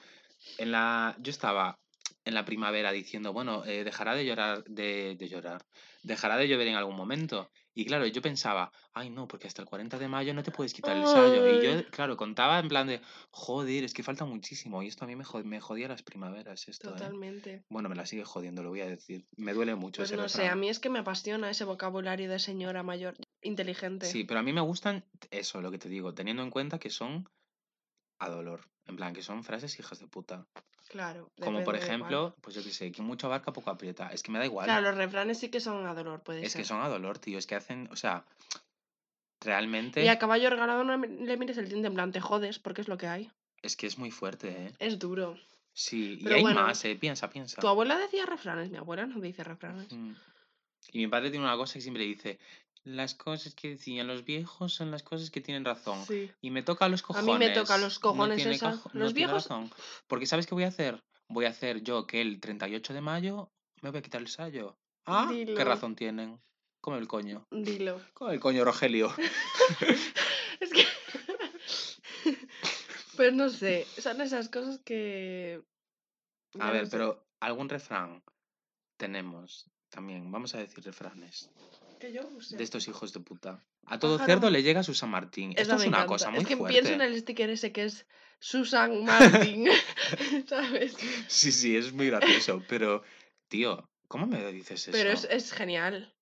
[0.59, 1.17] en la.
[1.21, 1.79] Yo estaba
[2.25, 5.65] en la primavera diciendo, bueno, eh, dejará de llorar, de, de llorar,
[6.03, 7.49] dejará de llover en algún momento.
[7.75, 10.75] Y claro, yo pensaba, ay no, porque hasta el 40 de mayo no te puedes
[10.75, 11.47] quitar el sallo.
[11.47, 13.01] Y yo, claro, contaba en plan de,
[13.31, 14.83] joder, es que falta muchísimo.
[14.83, 16.93] Y esto a mí me, jod- me jodía las primaveras, esto, ¿eh?
[16.93, 17.65] Totalmente.
[17.71, 19.27] Bueno, me la sigue jodiendo, lo voy a decir.
[19.37, 22.29] Me duele mucho Pues ese no sé, a mí es que me apasiona ese vocabulario
[22.29, 24.07] de señora mayor inteligente.
[24.07, 26.91] Sí, pero a mí me gustan eso, lo que te digo, teniendo en cuenta que
[26.91, 27.29] son
[28.19, 28.69] a dolor.
[28.87, 30.47] En plan, que son frases hijas de puta.
[30.89, 31.31] Claro.
[31.41, 34.09] Como por ejemplo, pues yo qué sé, que mucho abarca, poco aprieta.
[34.09, 34.65] Es que me da igual.
[34.65, 36.63] Claro, los refranes sí que son a dolor, puede es ser.
[36.63, 37.39] que son a dolor, tío.
[37.39, 38.25] Es que hacen, o sea,
[39.41, 42.81] realmente Y a caballo regalado no le mires el diente en plan, te jodes, porque
[42.81, 43.31] es lo que hay.
[43.63, 44.73] es que es muy fuerte, ¿eh?
[44.79, 45.37] Es duro.
[45.75, 46.97] Sí, y hay bueno, más, ¿eh?
[46.97, 47.61] Piensa, piensa.
[47.61, 49.93] Tu abuela decía refranes, mi abuela no dice refranes.
[49.93, 50.15] Mm.
[50.93, 52.39] Y mi padre tiene una cosa que siempre dice,
[52.89, 56.05] las cosas que decían los viejos son las cosas que tienen razón.
[56.07, 56.31] Sí.
[56.41, 57.27] Y me toca los A cojones.
[57.27, 58.71] mí me toca los cojones esa.
[58.73, 59.71] Los no tiene viejos- razón.
[60.07, 61.03] Porque ¿sabes qué voy a hacer?
[61.29, 63.51] Voy a hacer yo que el 38 de mayo
[63.83, 64.77] me voy a quitar el sallo.
[65.07, 66.41] Ah, ¿qué razón tienen?
[66.81, 67.47] Come el coño.
[67.51, 68.01] Dilo.
[68.15, 69.13] Come el coño, Rogelio.
[70.61, 70.85] Es que.
[73.17, 73.87] pues no sé.
[73.99, 75.63] Son esas cosas que.
[76.59, 76.91] A ya ver, no sé.
[76.97, 78.23] pero algún refrán
[78.97, 80.31] tenemos también.
[80.33, 81.51] Vamos a decir refranes
[81.99, 83.63] Que yo de estos hijos de puta.
[83.87, 85.53] A todo Pájaro- cerdo le llega su San Martín.
[85.57, 86.07] Esto es una encanta.
[86.07, 86.75] cosa muy Es que fuerte.
[86.75, 88.07] pienso en el sticker ese que es
[88.39, 89.67] Susan Martin.
[90.47, 90.97] ¿Sabes?
[91.27, 92.63] Sí, sí, es muy gracioso.
[92.69, 93.03] Pero,
[93.49, 94.93] tío, ¿cómo me dices eso?
[94.97, 96.13] Pero es, es genial.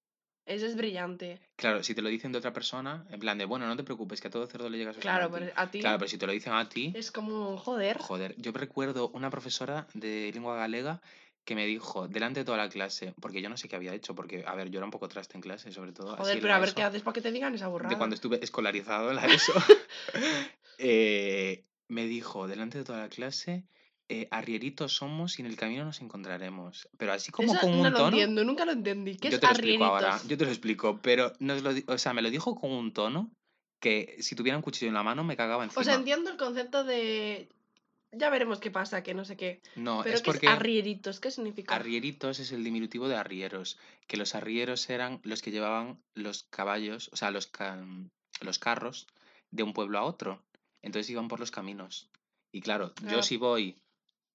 [0.47, 1.41] Ese es brillante.
[1.57, 4.21] Claro, si te lo dicen de otra persona, en plan de, bueno, no te preocupes,
[4.21, 5.49] que a todo cerdo le llega su Claro, Martín".
[5.49, 7.99] pero a ti Claro, pero si te lo dicen a ti, es como, joder.
[7.99, 11.01] joder, yo recuerdo una profesora de lengua galega
[11.47, 14.17] que me dijo delante de toda la clase, porque yo no sé qué había hecho,
[14.17, 16.13] porque, a ver, yo era un poco traste en clase, sobre todo.
[16.13, 17.89] así Joder, en pero a ver ESO, qué haces para que te digan esa burrada.
[17.89, 19.53] De cuando estuve escolarizado en la ESO.
[20.79, 23.65] eh, me dijo delante de toda la clase,
[24.09, 26.89] eh, arrieritos somos y en el camino nos encontraremos.
[26.99, 28.09] Pero así como Eso con un no lo tono.
[28.09, 29.17] entiendo, nunca lo entendí.
[29.17, 30.29] ¿Qué yo es te lo explico ahora, arrieritos?
[30.29, 33.31] yo te lo explico, pero nos lo, o sea, me lo dijo con un tono
[33.81, 35.81] que si tuviera un cuchillo en la mano me cagaba encima.
[35.81, 37.49] O sea, entiendo el concepto de...
[38.19, 39.61] Ya veremos qué pasa, que no sé qué.
[39.77, 41.21] no, Pero es ¿qué porque es arrieritos?
[41.21, 41.75] ¿Qué significa?
[41.75, 47.11] arrieritos es el diminutivo de arrieros, que los arrieros eran los que llevaban los caballos,
[47.13, 47.85] o sea, los, ca-
[48.41, 49.07] los carros
[49.51, 50.43] de un pueblo a otro.
[50.83, 52.09] Entonces iban por los caminos.
[52.53, 53.23] Y claro, yo Ah.
[53.23, 53.77] si voy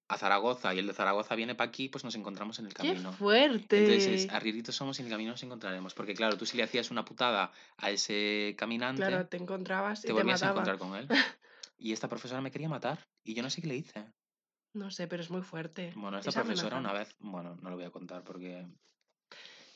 [0.08, 2.88] a Zaragoza y el de Zaragoza viene para aquí, pues nos encontramos en el ¡Qué
[2.88, 3.12] camino.
[3.12, 3.78] fuerte!
[3.78, 5.94] Entonces, arrieritos somos y en el camino nos encontraremos.
[5.94, 10.02] Porque claro, tú si le hacías una putada a ese caminante, Claro, te encontrabas y
[10.02, 11.08] te te, volvías a encontrar con él.
[11.82, 13.00] Y esta profesora me quería matar.
[13.24, 14.06] Y yo no sé qué le hice.
[14.74, 15.92] No sé, pero es muy fuerte.
[15.96, 18.66] Bueno, esta Es profesora una vez, bueno, no lo voy a contar porque...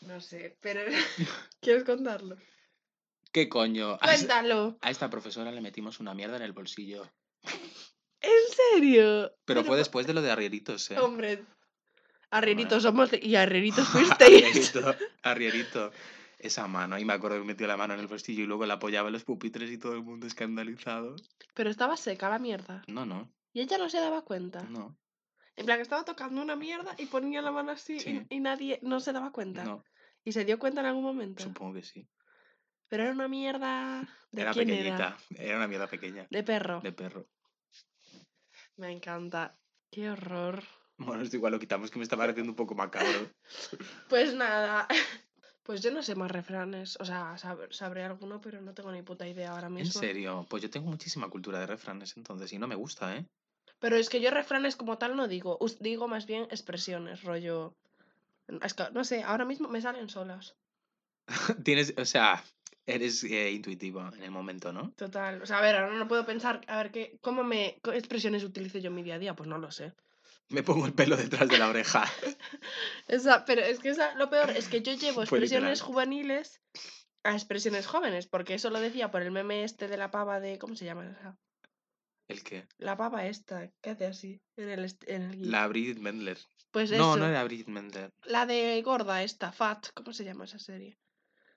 [0.03, 0.81] No sé, pero...
[1.61, 2.37] ¿Quieres contarlo?
[3.33, 3.99] ¿Qué coño?
[3.99, 4.79] Cuéntalo.
[4.81, 7.11] a esta profesora le metimos una mierda en el bolsillo.
[8.21, 9.33] ¿En serio?
[9.45, 10.99] Pero fue por- después de lo de arrieritos, ¿eh?
[10.99, 11.45] Hombre,
[12.31, 13.07] arrieritos Bueno.
[13.09, 14.75] somos y arrieritos fuisteis.
[14.75, 15.93] arrierito, arrierito.
[16.39, 16.99] Esa mano.
[16.99, 19.15] Y me acuerdo que metió la mano en el bolsillo y luego la apoyaba en
[19.15, 21.17] los pupitres y todo el mundo escandalizado.
[21.55, 22.83] Pero estaba seca la mierda.
[22.89, 24.63] No, no, Y ella no se daba cuenta.
[24.65, 24.97] no,
[25.57, 29.13] En plan, estaba tocando una mierda y ponía la mano así y- nadie no se
[29.13, 29.65] daba cuenta.
[29.65, 29.83] no.
[30.25, 31.45] Y se dio cuenta en algún momento.
[31.45, 32.09] Supongo que sí.
[32.89, 34.09] Pero era una mierda.
[34.33, 35.17] ¿De Era quién pequeñita.
[35.31, 35.43] era?
[35.45, 36.27] Era una mierda pequeña.
[36.31, 36.81] De perro.
[36.81, 37.29] De perro.
[38.77, 39.57] Me encanta.
[39.91, 40.63] Qué horror.
[40.99, 43.31] Bueno, esto igual lo quitamos que me está pareciendo un poco macabro.
[44.09, 44.87] Pues nada.
[45.67, 46.97] Pues yo no sé más refranes.
[47.01, 50.01] O sea, sab- sabré alguno, pero no tengo ni puta idea ahora ¿En mismo.
[50.01, 50.47] serio?
[50.49, 53.27] Pues yo tengo muchísima cultura de refranes entonces y no me gusta, ¿eh?
[53.81, 55.59] Pero es que yo refranes como tal no digo.
[55.81, 57.73] Digo más bien expresiones, rollo.
[58.63, 60.55] Es que, no sé, ahora mismo me salen solas.
[61.65, 62.45] Tienes, o sea,
[62.87, 64.93] eres eh, intuitiva en el momento, ¿no?
[64.93, 65.43] Total.
[65.43, 68.45] O sea, a ver, ahora no puedo pensar, a ver, ¿qué, ¿cómo me, qué expresiones
[68.45, 69.35] utilizo yo en mi día a día?
[69.35, 69.93] Pues no lo sé.
[70.49, 72.05] Me pongo el pelo detrás de la oreja.
[73.09, 76.61] Esa, pero es que esa, lo peor es que yo llevo expresiones juveniles
[77.25, 80.59] a expresiones jóvenes, porque eso lo decía por el meme este de la pava de,
[80.59, 81.37] ¿cómo se llama esa?
[82.29, 82.67] ¿El qué?
[82.79, 85.51] La pava esta, que hace así, en el, en el.
[85.51, 86.39] La Bridget Mendler.
[86.71, 88.13] Pues No, no era Bridget Mendler.
[88.25, 90.99] la de gorda esta, Fat, ¿cómo se llama esa serie?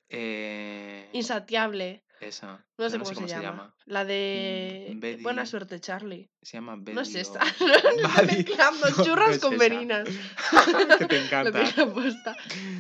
[0.08, 2.66] Eh, Insatiable, esa.
[2.78, 3.44] no sé, no cómo, se, llama.
[3.44, 3.76] llama.
[3.86, 6.30] La de Betty- Buena suerte, Charlie.
[6.42, 6.94] Se llama Betty.
[6.94, 7.40] No es esta.
[7.60, 8.44] Buddy.
[8.44, 9.64] mezclando No, churras es con esa.
[9.64, 10.08] merinas.
[11.00, 11.64] que te encanta.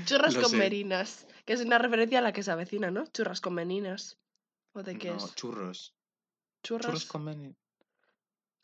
[0.05, 0.57] Churras Lo con sé.
[0.57, 1.27] merinas.
[1.45, 3.05] Que es una referencia a la que se avecina, ¿no?
[3.07, 4.17] Churras con meninas.
[4.73, 5.35] ¿O de qué No, es?
[5.35, 5.95] churros.
[6.63, 6.85] Churras.
[6.85, 7.55] Churros con meni-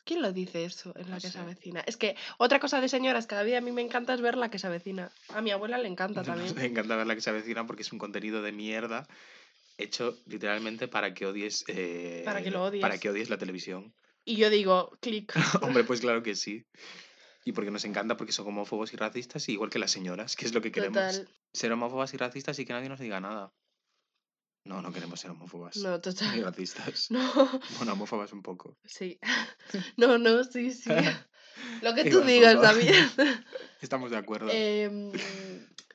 [0.04, 1.80] ¿Quién lo dice eso en la No que se avecina?
[1.80, 4.36] Es que otra cosa de señoras que a mí a mí me encanta es ver
[4.36, 5.10] la que se avecina.
[5.34, 6.54] A mi abuela le encanta también.
[6.54, 9.08] Me encanta ver la que se avecina porque es un contenido de mierda
[9.78, 11.64] hecho literalmente para que odies.
[11.68, 13.00] eh, Para que lo Para odies.
[13.00, 13.94] que odies la televisión.
[14.24, 15.32] Y yo digo, clic.
[15.62, 16.66] Hombre, pues claro que sí.
[17.44, 20.54] Y porque nos encanta porque son homófobos y racistas, igual que las señoras, que es
[20.54, 20.96] lo que queremos.
[20.98, 21.28] Total.
[21.52, 23.52] Ser homófobas y racistas y que nadie nos diga nada.
[24.64, 25.76] No, no queremos ser homófobas.
[25.76, 26.42] No, Ni total.
[26.42, 27.08] racistas.
[27.10, 28.76] No, Bueno, homófobas un poco.
[28.84, 29.18] sí.
[29.96, 30.90] No, no, sí, sí.
[31.82, 32.94] Lo que tú digas también.
[33.80, 34.48] Estamos de acuerdo.
[34.52, 35.12] Em,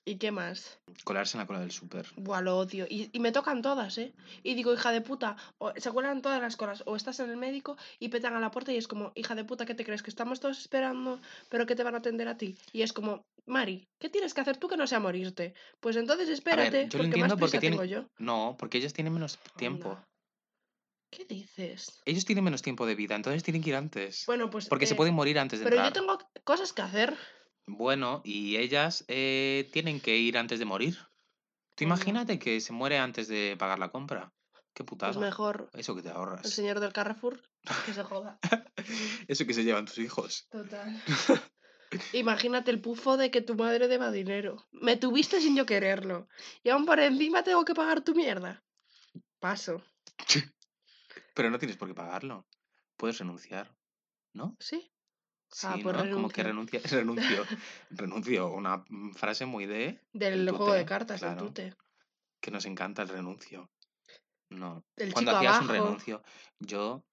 [0.04, 0.80] ¿Y qué más?
[1.04, 2.08] Colarse en la cola del súper.
[2.16, 2.88] Buah, lo odio.
[2.90, 4.14] Y, y me tocan todas, ¿eh?
[4.42, 6.82] Y digo, hija de puta, o, se cuelan todas las colas.
[6.88, 9.44] O estás en el médico y petan a la puerta y es como, hija de
[9.44, 10.02] puta, ¿qué te crees?
[10.02, 12.58] Que estamos todos esperando, pero que te van a atender a ti.
[12.74, 15.54] Y es como, Mari, ¿qué tienes que hacer tú que no sea morirte?
[15.80, 18.06] Pues entonces espérate, yo lo porque más entiendo porque tengo yo.
[18.18, 20.00] No, porque ellos tienen menos tiempo.
[21.12, 22.02] ¿Qué dices?
[22.06, 24.24] Ellos tienen menos tiempo de vida, entonces tienen que ir antes.
[24.26, 24.70] Bueno, pues...
[24.70, 27.18] porque se eh, pueden morir antes de Pero yo tengo cosas que hacer.
[27.68, 30.96] Bueno, y ellas eh, tienen que ir antes de morir.
[30.96, 31.06] Tú
[31.76, 31.96] Pues no.
[31.96, 34.34] imagínate que se muere antes de pagar la compra.
[34.74, 35.12] Qué putada.
[35.14, 36.50] Pues mejor Eso que te el ahorras.
[36.50, 37.42] señor del Carrefour
[37.86, 38.40] que se joda.
[39.28, 40.48] Eso que se llevan tus hijos.
[40.50, 41.02] Total.
[42.14, 44.66] Imagínate el pufo de que tu madre deba dinero.
[44.72, 46.28] Me tuviste sin yo quererlo.
[46.64, 48.64] Y aún por encima tengo que pagar tu mierda.
[49.40, 49.84] Paso.
[51.34, 52.48] Pero no tienes por qué pagarlo.
[52.96, 53.76] Puedes renunciar.
[54.34, 54.56] ¿No?
[54.60, 54.94] ¿Sí?
[55.52, 56.12] Sí, Ah, pues ¿no?
[56.16, 57.46] Como que renuncia, renuncio.
[57.90, 58.50] renuncio.
[58.52, 58.84] Una
[59.16, 61.36] frase muy de Del El juego de cartas, claro.
[61.36, 61.76] del tute.
[62.40, 63.70] que nos encanta el renuncio.
[64.50, 64.84] No.
[64.98, 65.66] El Cuando hacías abajo.
[65.66, 66.24] un renuncio,
[66.60, 67.04] yo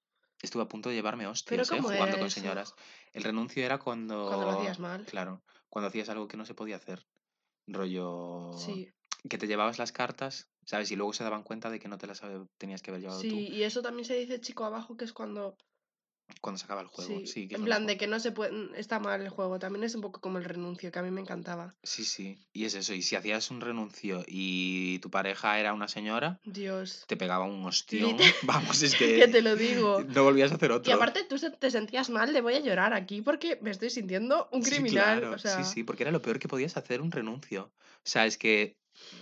[0.42, 1.76] estuve a punto de llevarme hostias, ¿eh?
[1.76, 2.40] ¿cómo jugando con eso?
[2.40, 2.74] señoras.
[3.12, 4.26] El renuncio era cuando.
[4.28, 5.04] Cuando lo hacías mal.
[5.06, 5.42] Claro.
[5.68, 7.06] Cuando hacías algo que no se podía hacer.
[7.66, 8.52] Rollo.
[8.56, 8.90] Sí,
[9.28, 10.90] Que te llevabas las cartas, ¿sabes?
[10.90, 12.22] Y luego se daban cuenta de que no te las
[12.56, 13.28] tenías que haber llevado sí.
[13.30, 13.36] tú.
[13.36, 15.56] Y eso también se dice chico abajo, que es cuando
[16.40, 17.20] Cuando se acaba el juego.
[17.20, 19.58] Sí, Sí, en plan de que no se puede, mm, está mal el juego.
[19.58, 21.74] También es un poco como el renuncio, que a mí me encantaba.
[21.82, 22.38] Sí, sí.
[22.52, 22.94] Y es eso.
[22.94, 27.04] Y si hacías un renuncio y tu pareja era una señora, Dios.
[27.08, 28.10] te pegaba un ostión.
[28.16, 30.04] Liter- Vamos, es que que te lo digo.
[30.04, 30.94] no volvías a hacer Y otro.
[30.94, 34.62] aparte tú te sentías mal de voy a llorar aquí porque me estoy sintiendo un
[34.62, 35.20] Sí, criminal.
[35.20, 35.34] claro.
[35.34, 37.72] O sea, Sí, sí, porque era lo peor que podías hacer un renuncio.
[37.96, 38.76] O sea, es que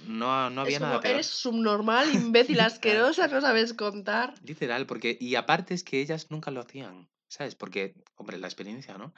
[0.07, 1.15] no, no había es nada como, peor.
[1.15, 4.35] eres subnormal, imbécil, asquerosa, no sabes contar.
[4.43, 5.17] Literal, porque.
[5.21, 7.09] Y aparte es que ellas nunca lo hacían.
[7.29, 7.55] ¿Sabes?
[7.57, 9.12] Porque, hombre, la experiencia, ¿no?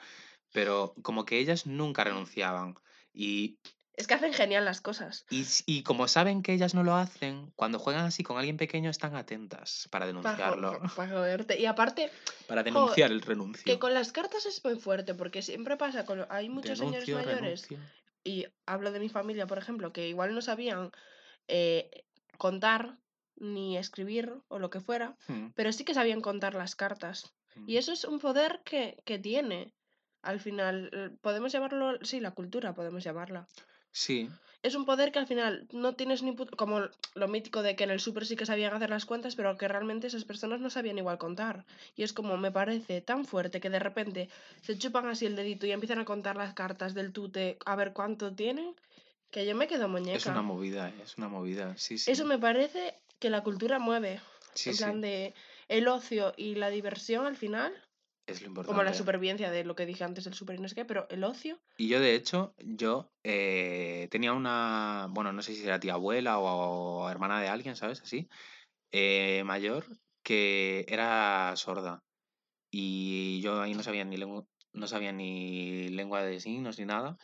[0.51, 2.73] Pero como que ellas nunca renunciaban.
[3.13, 3.59] Y
[3.93, 5.25] Es que hacen genial las cosas.
[5.29, 8.89] Y, y como saben que ellas no lo hacen, cuando juegan así con alguien pequeño
[8.89, 10.79] están atentas para Para, denunciarlo.
[10.95, 11.59] joderte.
[11.59, 12.09] Y aparte,
[12.47, 13.63] Para jo, denunciar el renuncio.
[13.65, 17.15] que con las cartas es muy fuerte, porque siempre pasa, con, hay muchos señores Denuncio,
[17.33, 17.77] mayores, renuncio.
[18.23, 20.91] Y hablo de mi familia, por ejemplo, que igual no sabían
[21.47, 22.05] eh,
[22.37, 22.97] contar
[23.35, 27.33] ni escribir o lo que fuera, Hmm, pero sí que sabían contar las cartas.
[27.67, 27.77] Y hmm.
[27.77, 29.73] eso es un poder que, que tiene.
[30.21, 33.47] Al final, eh, podemos llamarlo, sí, la cultura, podemos llamarla.
[33.91, 34.29] Sí,
[34.61, 36.55] Es un poder que al final no tienes ni puto...
[36.57, 36.81] Como
[37.15, 39.67] lo mítico de que en el súper sí que sabían hacer las cuentas, pero que
[39.67, 41.65] realmente esas personas no sabían igual contar.
[41.95, 44.29] Y es como, me parece tan fuerte que de repente
[44.61, 47.93] se chupan así el dedito y empiezan a contar las cartas del tute a ver
[47.93, 48.75] cuánto tienen,
[49.31, 50.41] que yo me quedo es una muñeca.
[50.41, 51.77] movida, es una movida.
[51.77, 52.11] Sí, sí.
[52.11, 54.19] Eso me parece que la cultura mueve.
[54.55, 55.01] Sí, en plan sí.
[55.01, 55.33] de
[55.67, 57.71] el ocio y la diversión al final,
[58.31, 58.97] Es lo como la importante.
[58.97, 61.59] supervivencia de lo que dije antes del super y no sé qué, pero el ocio,
[61.77, 66.39] Y yo, de hecho, yo eh, tenía una, bueno, no sé si era tía abuela
[66.39, 68.01] o, o hermana de alguien, ¿sabes?
[68.01, 68.29] Así,
[68.91, 69.85] eh, mayor,
[70.23, 72.03] que era sorda.
[72.71, 77.17] Y yo ahí no sabía ni lengua, no sabía ni lengua de signos ni nada.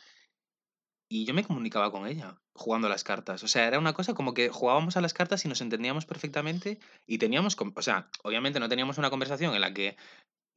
[1.08, 3.44] Y yo me comunicaba con ella jugando a las cartas.
[3.44, 6.80] O sea, era una cosa como que jugábamos a las cartas y nos entendíamos perfectamente
[7.06, 9.96] y teníamos, o sea, obviamente no teníamos una conversación en la que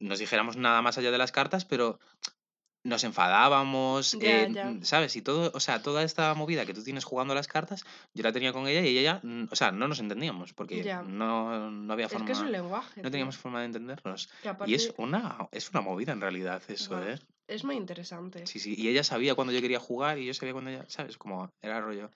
[0.00, 1.98] nos dijéramos nada más allá de las cartas, pero
[2.82, 5.14] nos enfadábamos, eh, ¿sabes?
[5.14, 7.84] Y todo, o sea, toda esta movida que tú tienes jugando a las cartas,
[8.14, 11.70] yo la tenía con ella y ella, mm, o sea, no nos entendíamos porque no,
[11.70, 13.10] no había Es que es un forma, lenguaje, no tío.
[13.10, 14.30] teníamos forma de entendernos.
[14.42, 17.18] Que Y es aparte una, es una movida en realidad eso, Buah, ¿eh?
[17.48, 18.46] es muy interesante.
[18.46, 18.74] Sí, sí.
[18.78, 21.18] Y ella sabía cuando yo quería jugar y yo sabía cuando ella, ¿sabes?
[21.18, 22.10] Como era rollo.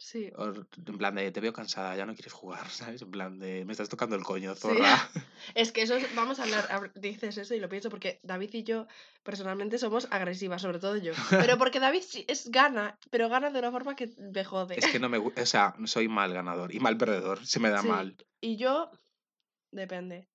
[0.00, 0.30] Sí.
[0.36, 3.02] or- En plan de, te veo cansada, ya no quieres jugar, ¿sabes?
[3.02, 4.60] En plan de, me estás tocando el coño, Sí.
[4.60, 4.78] zorra.
[5.54, 8.50] Es que eso es- vamos a hablar, hab- dices eso y lo pienso porque David
[8.54, 8.86] y yo
[9.24, 11.12] personalmente somos agresivas, sobre todo yo.
[11.30, 14.78] Pero porque David sí es gana, pero gana de una forma que me jode.
[14.78, 17.70] Es que no me gusta, o sea, soy mal ganador y mal perdedor, se me
[17.70, 17.88] da Sí.
[17.88, 18.16] mal.
[18.40, 18.90] Y yo,
[19.72, 20.28] depende.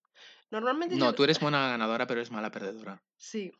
[0.51, 3.01] Normalmente No, yo, tú eres buena ganadora, pero eres mala perdedora.
[3.17, 3.51] sí.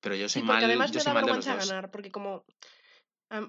[0.00, 2.44] Pero yo soy Sí, porque mal, además yo me soy da vergüenza ganar, porque como,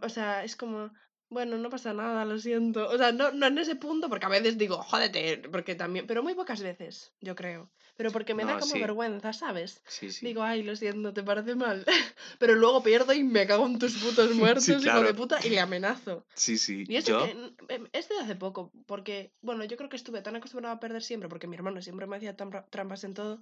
[0.01, 0.91] o sea, es como,
[1.29, 2.87] bueno, no pasa nada, lo siento.
[2.89, 6.23] O sea, no, no en ese punto, porque a veces digo, jódete, porque también, pero
[6.23, 7.69] muy pocas veces, yo creo.
[7.97, 9.81] Pero porque me da como sí, vergüenza, ¿sabes?
[9.87, 10.25] sí, sí.
[10.27, 11.85] Digo, ay, lo siento, ¿te parece mal?
[12.39, 15.15] Pero luego pierdo y me cago en tus putos muertos, hijo de claro.
[15.15, 16.25] puta, y le amenazo.
[16.33, 16.85] Sí, sí.
[16.87, 19.97] Y eso Yo, que n- em, es de hace poco, porque, bueno, yo creo que
[19.97, 23.13] estuve tan acostumbrada a perder siempre, porque mi hermano siempre me hacía trampa- trampas en
[23.13, 23.41] todo,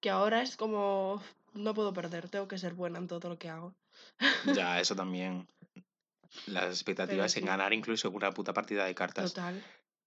[0.00, 1.22] que ahora es como,
[1.54, 3.74] no puedo perder, tengo que ser buena en todo lo que hago.
[4.54, 5.46] ya, eso también.
[6.46, 9.32] Las expectativas en ganar incluso una puta partida de cartas.
[9.34, 9.62] total.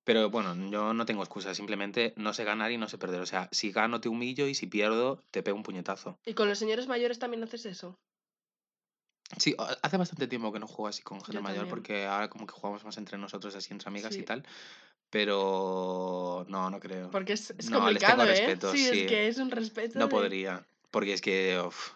[0.06, 3.22] Pero bueno, yo no tengo excusa, simplemente no sé ganar y no sé perder.
[3.22, 6.18] O sea, si gano te humillo y si pierdo te pego un puñetazo.
[6.26, 7.98] ¿Y con los señores mayores también haces eso?
[9.38, 11.70] Sí, hace bastante tiempo que no juego así con gente Yo mayor también.
[11.76, 14.46] porque ahora como que jugamos más entre nosotros, así entre amigas y tal.
[15.10, 17.10] Pero no, no creo.
[17.12, 18.26] Porque es, es No, les tengo complicado, ¿eh?
[18.28, 19.06] respeto, Sí, es sí.
[19.06, 20.12] que es un respeto No de...
[20.12, 20.66] podría.
[20.92, 21.94] Porque es que, uf,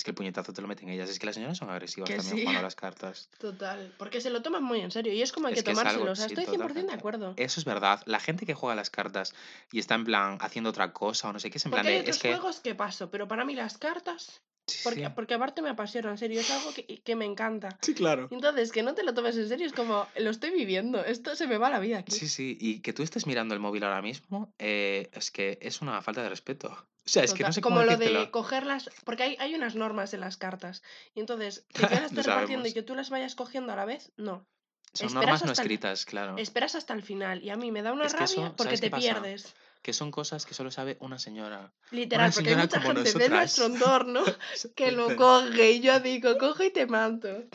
[0.00, 1.08] es que el puñetazo te lo meten ellas.
[1.08, 3.28] Es que las señoras son agresivas Que también sí, jugando a las cartas.
[3.38, 3.94] total.
[3.98, 5.78] Porque se lo toman muy en serio y es como hay Es que que es
[5.78, 6.12] algo, tomárselo.
[6.12, 7.34] O sea, sí, estoy 100% de acuerdo.
[7.36, 8.02] Eso es verdad.
[8.06, 9.34] La gente que juega a las cartas
[9.70, 11.96] y está en plan haciendo otra cosa o no sé qué, es en plan Porque
[11.98, 14.40] hay de, es otros que, juegos que paso, pero para mí las cartas,
[14.82, 15.12] porque, sí.
[15.14, 17.78] porque aparte me apasiona, en serio, es algo que, que me encanta.
[17.80, 18.28] Sí, claro.
[18.30, 21.46] Entonces, que no te lo tomes en serio es como, lo estoy viviendo, esto se
[21.46, 22.12] me va la vida aquí.
[22.12, 22.56] Sí, sí.
[22.60, 26.22] Y que tú estés mirando el móvil ahora mismo, eh, es que es una falta
[26.22, 26.68] de respeto.
[26.68, 29.74] O sea, es que no sé cómo como lo de cogerlas, porque hay, hay unas
[29.74, 30.82] normas en las cartas.
[31.14, 33.84] Y entonces, que yo las esté repartiendo y que tú las vayas cogiendo a la
[33.84, 34.46] vez, no.
[34.92, 36.36] Son Esperas normas no hasta el, escritas, claro.
[36.36, 37.42] esperas hasta el final.
[37.42, 39.50] Y a mí me da una Es rabia eso, porque ¿sabes qué te pasa?
[39.82, 41.72] Que son cosas que solo sabe una señora.
[41.90, 44.22] Una Literal, porque hay mucha como gente de nuestro entorno
[44.76, 47.28] que lo coge y yo digo, coge y te mato.
[47.30, 47.48] Y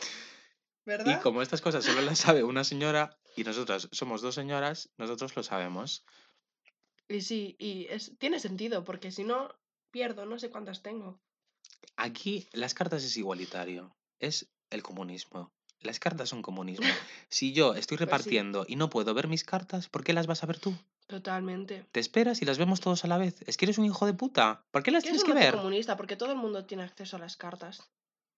[0.85, 1.21] ¿Verdad?
[1.21, 5.43] como estas cosas solo las sabe una señora y nosotras somos dos señoras, nosotros lo
[5.43, 6.05] sabemos.
[7.07, 9.53] Y sí, y es, tiene sentido, porque si no,
[9.91, 11.21] pierdo, no sé cuántas tengo.
[11.95, 13.95] Aquí las cartas es igualitario.
[14.19, 15.54] Es el comunismo.
[15.85, 16.85] Las cartas son comunismo.
[17.29, 20.27] Si yo estoy Pues sí, repartiendo y no puedo ver mis cartas, ¿por qué las
[20.27, 20.73] vas a ver tú?
[21.07, 21.85] Totalmente.
[21.91, 23.41] Te esperas y las vemos todos a la vez.
[23.47, 24.65] Es que eres un hijo de puta.
[24.71, 25.55] ¿Por qué las Que es tienes que ver?
[25.55, 27.83] comunista, porque todo el mundo tiene acceso a las cartas.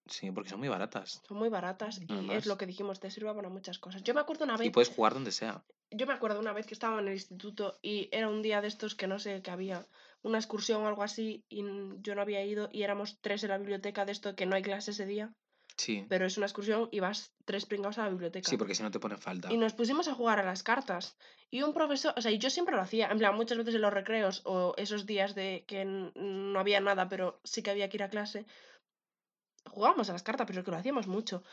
[0.10, 1.22] Sí, porque son muy baratas.
[1.28, 4.04] Son muy baratas y es lo que dijimos, te sirve para muchas cosas.
[4.04, 5.64] Yo me acuerdo una Y vez, puedes jugar donde sea.
[5.92, 8.68] yo me acuerdo una vez que estaba en el instituto y era un día de
[8.70, 9.86] estos que no sé, que había
[10.22, 11.62] una excursión o algo así y
[12.02, 14.62] yo no había ido y éramos tres en la biblioteca de esto que no hay
[14.64, 15.34] clase ese día,
[15.78, 16.06] Sí.
[16.10, 18.50] pero es una excursión y vas tres pringados a la biblioteca.
[18.50, 19.52] Sí, porque si no te ponen falta.
[19.54, 21.16] Y nos pusimos a jugar a las cartas.
[21.52, 23.94] Y un profesor, o sea, yo siempre lo hacía, en plan, muchas veces en los
[23.94, 28.04] recreos o esos días de que no había nada, pero sí que había que ir
[28.04, 28.46] a clase,
[29.70, 31.44] jugábamos a las cartas, pero que lo hacíamos mucho.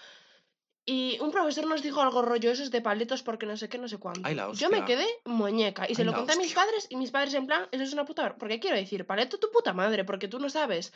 [0.87, 3.88] Y un profesor nos dijo algo rollo, esos de paletos porque no sé qué, no
[3.88, 4.20] sé cuánto.
[4.25, 7.11] Ay, la Yo me quedé muñeca y se lo conté a mis padres y mis
[7.11, 8.23] padres en plan, eso es una puta...
[8.25, 8.37] ver-".
[8.37, 10.92] Porque quiero decir, paleto tu puta madre, porque tú no sabes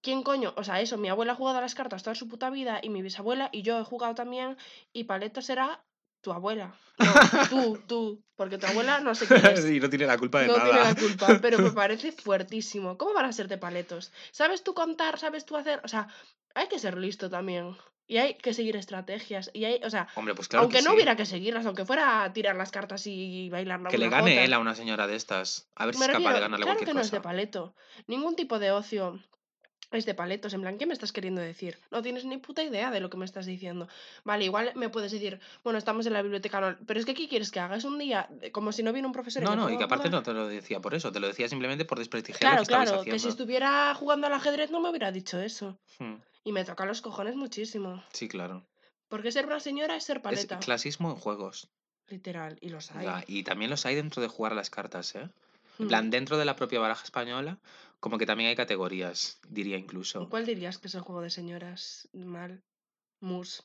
[0.00, 0.54] quién coño...
[0.56, 2.88] O sea, eso, mi abuela ha jugado a las cartas toda su puta vida y
[2.88, 4.56] mi bisabuela y yo he jugado también
[4.94, 5.84] y paleto será
[6.22, 6.74] tu abuela.
[6.98, 9.62] No, tú, tú, porque tu abuela no sé quién es.
[9.62, 10.64] sí, no tiene la culpa de No nada.
[10.64, 12.96] tiene la culpa, pero me parece fuertísimo.
[12.96, 14.12] ¿Cómo van a ser de paletos?
[14.32, 15.18] ¿Sabes tú contar?
[15.18, 15.82] ¿Sabes tú hacer?
[15.84, 16.08] O sea,
[16.54, 17.76] hay que ser listo también.
[18.08, 19.50] Y hay que seguir estrategias.
[19.52, 20.94] Y hay, o sea, Hombre, pues claro aunque que no sí.
[20.96, 24.30] hubiera que seguirlas, aunque fuera a tirar las cartas y bailar la Que le gane
[24.32, 24.44] jota.
[24.44, 25.68] él a una señora de estas.
[25.74, 27.28] A ver si Me es capaz de ganarle claro cualquier que no es de cosa.
[27.28, 27.74] paleto.
[28.06, 29.18] Ningún tipo de ocio
[29.90, 30.52] es de paletos.
[30.54, 31.78] En plan, ¿qué me estás queriendo decir?
[31.90, 33.88] No tienes ni puta idea de lo que me estás diciendo.
[34.24, 37.28] Vale, igual me puedes decir, bueno, estamos en la biblioteca, no, pero es que ¿qué
[37.28, 37.76] quieres que haga?
[37.76, 39.78] Es un día como si no viene un profesor y No, me no, ponga y
[39.78, 42.54] que aparte no te lo decía por eso, te lo decía simplemente por desprestigiar Claro,
[42.56, 45.78] lo que estabais claro, que si estuviera jugando al ajedrez no me hubiera dicho eso.
[46.00, 46.14] Hmm,
[46.46, 48.04] Y me toca los cojones muchísimo.
[48.12, 48.64] Sí, claro.
[49.08, 50.60] Porque ser una señora es ser Es paleta.
[50.60, 51.68] clasismo en juegos.
[52.06, 53.24] Literal, y los hay.
[53.26, 55.28] y también los hay dentro de jugar a las cartas, ¿eh?
[55.80, 55.88] En Mm.
[55.88, 57.58] plan, dentro de la propia baraja española,
[57.98, 60.28] como que también hay categorías, diría incluso.
[60.28, 62.62] ¿Cuál dirías que es el juego de señoras mal?
[63.20, 63.64] Mus.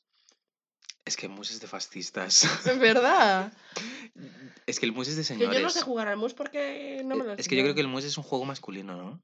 [1.04, 2.42] Es que el mus es de fascistas.
[2.76, 3.52] Es verdad.
[4.66, 5.56] es que el mus es de Que señores.
[5.58, 7.80] yo no sé jugar al mus porque no me lo es que yo creo que
[7.80, 9.22] el mus es un juego masculino, ¿no?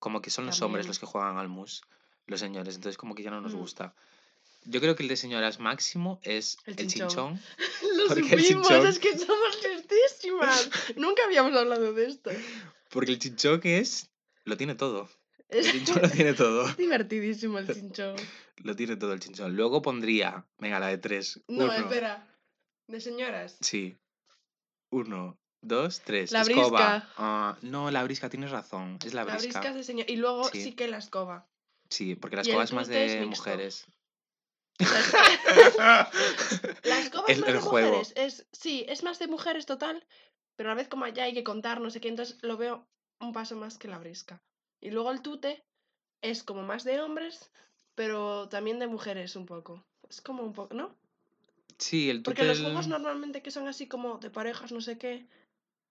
[0.00, 1.82] Como que son los hombres los que juegan al mus,
[2.26, 3.58] los señores, entonces como que ya no nos Mm.
[3.58, 3.94] gusta.
[4.68, 7.08] Yo creo que el de señoras máximo es El el chinchón.
[7.08, 7.40] chinchón.
[7.96, 10.70] Lo Porque el chinchón- es que somos listísimas.
[10.96, 12.30] Nunca habíamos hablado de esto.
[12.90, 14.08] Porque el chinchón es,
[14.44, 15.08] lo tiene todo.
[15.48, 16.68] El chinchón lo tiene todo.
[16.68, 18.16] es divertidísimo el chinchón.
[18.64, 19.54] Lo tiene todo el chinchón.
[19.54, 21.40] Luego pondría, venga, la de tres.
[21.46, 21.72] No, Uno.
[21.72, 22.26] espera.
[22.88, 23.56] De señoras.
[23.60, 23.96] Sí.
[24.90, 26.32] Uno, dos, tres.
[26.32, 26.68] La escoba.
[26.98, 27.12] brisca.
[27.16, 28.98] Ah, no, la brisca, tienes razón.
[29.04, 29.60] Es la La brisca.
[29.60, 30.10] brisca es de señor.
[30.10, 30.62] Y luego Sí.
[30.64, 31.46] sí que la escoba.
[31.88, 33.86] Sí, porque la escoba es más tute es de mujeres.
[36.84, 37.88] La escoba es El- más el de juego.
[37.98, 38.12] mujeres.
[38.16, 40.04] Es, sí, es más de mujeres total.
[40.56, 42.86] Pero a la vez como ya hay que contar, no sé qué, entonces lo veo
[43.20, 44.42] un paso más que la brisca.
[44.80, 45.64] Y luego el tute
[46.22, 47.50] es como más de hombres,
[47.94, 49.84] pero también de mujeres un poco.
[50.08, 50.96] Es como un poco, ¿no?
[51.78, 55.26] Sí, el Porque los juegos normalmente que son así como de parejas, no sé qué,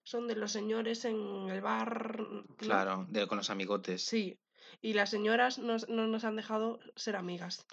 [0.03, 2.19] son de los señores en el bar.
[2.19, 2.43] ¿no?
[2.57, 4.03] Claro, de, con los amigotes.
[4.03, 4.39] Sí.
[4.81, 7.65] Y las señoras nos- no nos han dejado ser amigas.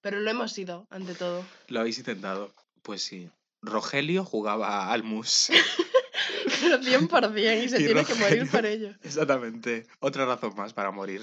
[0.00, 1.44] Pero lo hemos sido, ante todo.
[1.68, 2.52] Lo habéis intentado.
[2.82, 3.30] Pues sí.
[3.62, 5.48] Rogelio jugaba al mus.
[6.62, 8.94] Pero 100% y se Y tiene que morir por ello.
[9.02, 9.86] Exactamente.
[10.00, 11.22] Otra razón más para morir.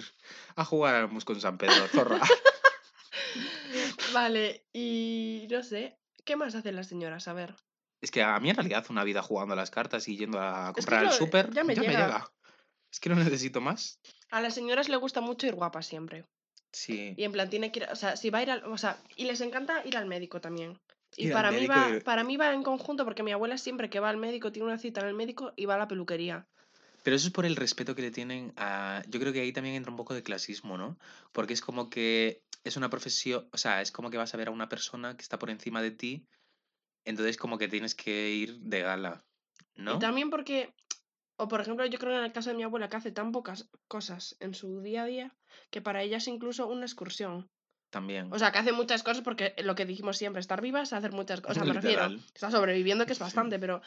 [0.56, 2.20] A jugar al mus con San Pedro, zorra.
[4.14, 5.98] Vale, y no sé.
[6.26, 7.28] ¿Qué más hacen las señoras?
[7.28, 7.56] A ver.
[8.02, 10.70] es que a mí en realidad una vida jugando a las cartas y yendo a
[10.70, 12.30] Es que comprar al lo- súper ya me llega.
[12.92, 14.00] Es que no necesito más.
[14.32, 16.26] A las señoras les gusta mucho ir guapa siempre.
[16.72, 17.14] Sí.
[17.18, 17.88] Y en plan, tiene que ir.
[17.92, 18.64] O sea, si va a ir al.
[18.66, 20.78] O sea, y les encanta ir al médico también.
[21.16, 24.00] Y para mí, va, y- para mí va en conjunto porque mi abuela siempre que
[24.00, 26.46] va al médico tiene una cita en el médico y va a la peluquería.
[27.04, 29.02] Pero eso es por el respeto que le tienen a...
[29.08, 30.98] Yo creo que ahí también entra un poco de clasismo, ¿no?
[31.32, 34.50] Porque es como que es una profesión, o sea, es como que vas a ver
[34.50, 36.28] a una persona que está por encima de ti,
[37.06, 39.24] entonces como que tienes que ir de gala,
[39.76, 39.96] ¿no?
[39.96, 40.74] Y también porque,
[41.38, 43.32] o por ejemplo, yo creo que en el caso de mi abuela que hace tan
[43.32, 45.36] pocas cosas en su día a día,
[45.72, 47.50] que para ella es incluso una excursión.
[47.90, 48.32] También.
[48.34, 51.14] O sea, que hace muchas cosas porque lo que dijimos siempre, estar viva es hacer
[51.14, 51.58] muchas cosas.
[51.58, 53.24] O sea, me refiero, está sobreviviendo, que es Sí.
[53.24, 53.82] bastante, pero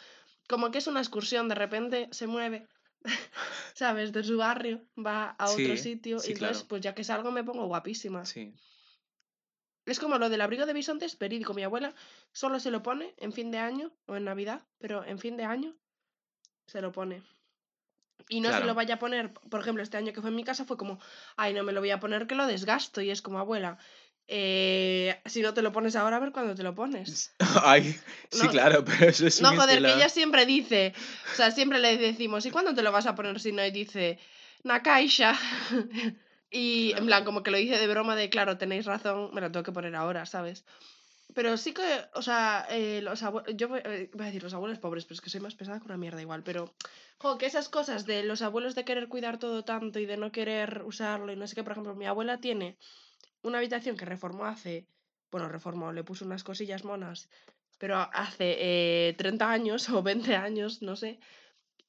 [0.49, 2.67] como que es una excursión, de repente se mueve,
[3.75, 4.11] ¿sabes?
[4.11, 6.67] De su barrio, va a otro Sí, sitio sí, y entonces, claro.
[6.69, 8.25] pues ya que salgo me pongo guapísima.
[8.25, 8.53] Sí.
[9.85, 11.53] Es como lo del abrigo de bisonte, es verídico.
[11.53, 11.93] Mi abuela
[12.31, 15.43] solo se lo pone en fin de año o en Navidad, pero en fin de
[15.43, 15.75] año
[16.67, 17.23] se lo pone.
[18.29, 20.43] Y no se lo vaya a poner, por ejemplo, este año que fue en mi
[20.43, 20.99] casa fue como,
[21.37, 23.01] ay, no me lo voy a poner que lo desgasto.
[23.01, 23.77] Y es como, abuela,
[24.27, 27.33] eh, si no te lo pones ahora, a ver cuándo te lo pones.
[27.63, 27.93] Ay,
[28.29, 28.49] sí, No.
[28.49, 30.93] claro, pero eso es No, un joder, que ella siempre dice,
[31.33, 33.65] o sea, siempre le decimos, ¿y cuándo te lo vas a poner si no?
[33.65, 34.19] Y dice,
[34.63, 35.37] na caixa.
[36.49, 39.51] y en plan, como que lo dice de broma de, claro, tenéis razón, me lo
[39.51, 40.63] tengo que poner ahora, ¿sabes?
[41.33, 44.79] Pero sí que, o sea, eh, los abuelos, yo voy, eh, a decir los abuelos
[44.79, 46.73] pobres, pero es que soy más pesada que una mierda igual, pero,
[47.19, 50.31] jo, que esas cosas de los abuelos de querer cuidar todo tanto y de no
[50.31, 52.77] querer usarlo y no sé qué, por ejemplo, mi abuela tiene
[53.43, 54.87] una habitación que reformó hace,
[55.31, 57.29] bueno, reformó, le puso unas cosillas monas,
[57.77, 58.57] pero hace
[59.09, 61.19] eh, 30 años o 20 años, no sé,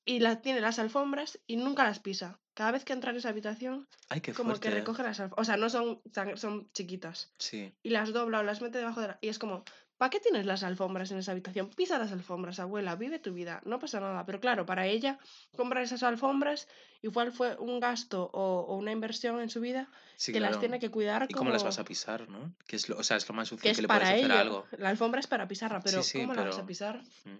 [0.05, 2.39] y la, tiene las alfombras y nunca las pisa.
[2.55, 4.71] Cada vez que entra en esa habitación, Ay, qué como que fuerte.
[4.81, 7.73] recoge las alfombras, o sea, no son, tan- son chiquitas Sí.
[7.83, 9.19] y las dobla o las mete debajo de la...
[9.23, 9.65] Y es como,
[9.97, 11.71] ¿para qué tienes las alfombras en esa habitación?
[11.71, 14.27] Pisa las alfombras, abuela, vive tu vida, no pasa nada.
[14.27, 15.19] Pero claro, para ella,
[15.57, 16.69] comprar esas alfombras
[17.01, 20.61] igual fue un gasto o, o una inversión en su vida Sí, que las claro.
[20.61, 21.39] tiene que cuidar ¿Y como...
[21.47, 22.55] cómo las vas a pisar, no?
[22.67, 24.35] Que es lo, o sea, es lo más que sucio que le puedes hacer ello.
[24.35, 24.67] a algo.
[24.77, 27.03] La alfombra es para pisarla, pero sí, ¿cómo la vas a pero- pisar?
[27.25, 27.37] Mm.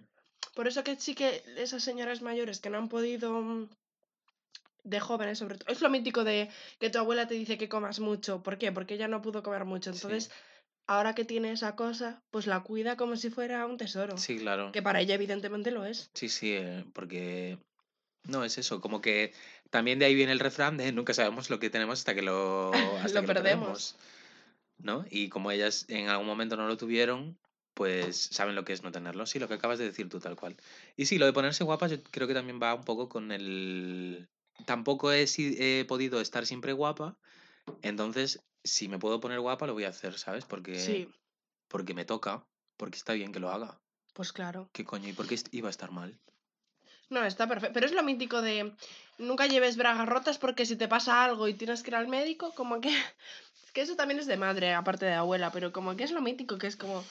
[0.55, 3.69] Por eso que sí que esas señoras mayores que no han podido mm,
[4.83, 5.71] de jóvenes sobre todo.
[5.71, 8.43] Es lo mítico de que tu abuela te dice que comas mucho.
[8.43, 8.71] ¿Por qué?
[8.71, 9.93] Porque ella no pudo comer mucho.
[9.93, 9.97] Sí.
[9.97, 10.31] Entonces,
[10.87, 14.17] ahora que tiene esa cosa, pues la cuida como si fuera un tesoro.
[14.17, 14.71] Sí, claro.
[14.71, 16.09] Que para ella evidentemente lo es.
[16.13, 17.57] Sí, sí, eh, porque
[18.23, 19.33] no es eso, como que
[19.69, 22.71] también de ahí viene el refrán de nunca sabemos lo que tenemos hasta que lo,
[23.01, 23.97] hasta Lo que perdemos.
[24.77, 25.05] ¿no?
[25.09, 27.37] Y como ellas en algún momento no lo tuvieron,
[27.73, 29.25] pues saben lo que es no tenerlo.
[29.25, 30.55] Sí, lo que acabas de decir tú tal cual.
[30.95, 34.27] Y sí, lo de ponerse guapa yo creo que también va un poco con el...
[34.65, 37.17] Tampoco he, he podido estar siempre guapa,
[37.81, 40.45] entonces si me puedo poner guapa lo voy a hacer, ¿sabes?
[40.45, 41.09] Porque, Sí,
[41.67, 42.45] porque me toca,
[42.77, 43.81] porque está bien que lo haga.
[44.13, 44.69] pues claro.
[44.71, 45.09] ¿Qué coño?
[45.09, 46.19] ¿Y por qué iba a estar mal?
[47.09, 47.73] No, está perfecto.
[47.73, 48.73] Pero es lo mítico de
[49.17, 52.53] nunca lleves bragas rotas porque si te pasa algo y tienes que ir al médico,
[52.55, 52.89] como que...
[53.73, 56.59] Que eso también es de madre, aparte de abuela, pero como que es lo mítico,
[56.59, 57.03] que es como...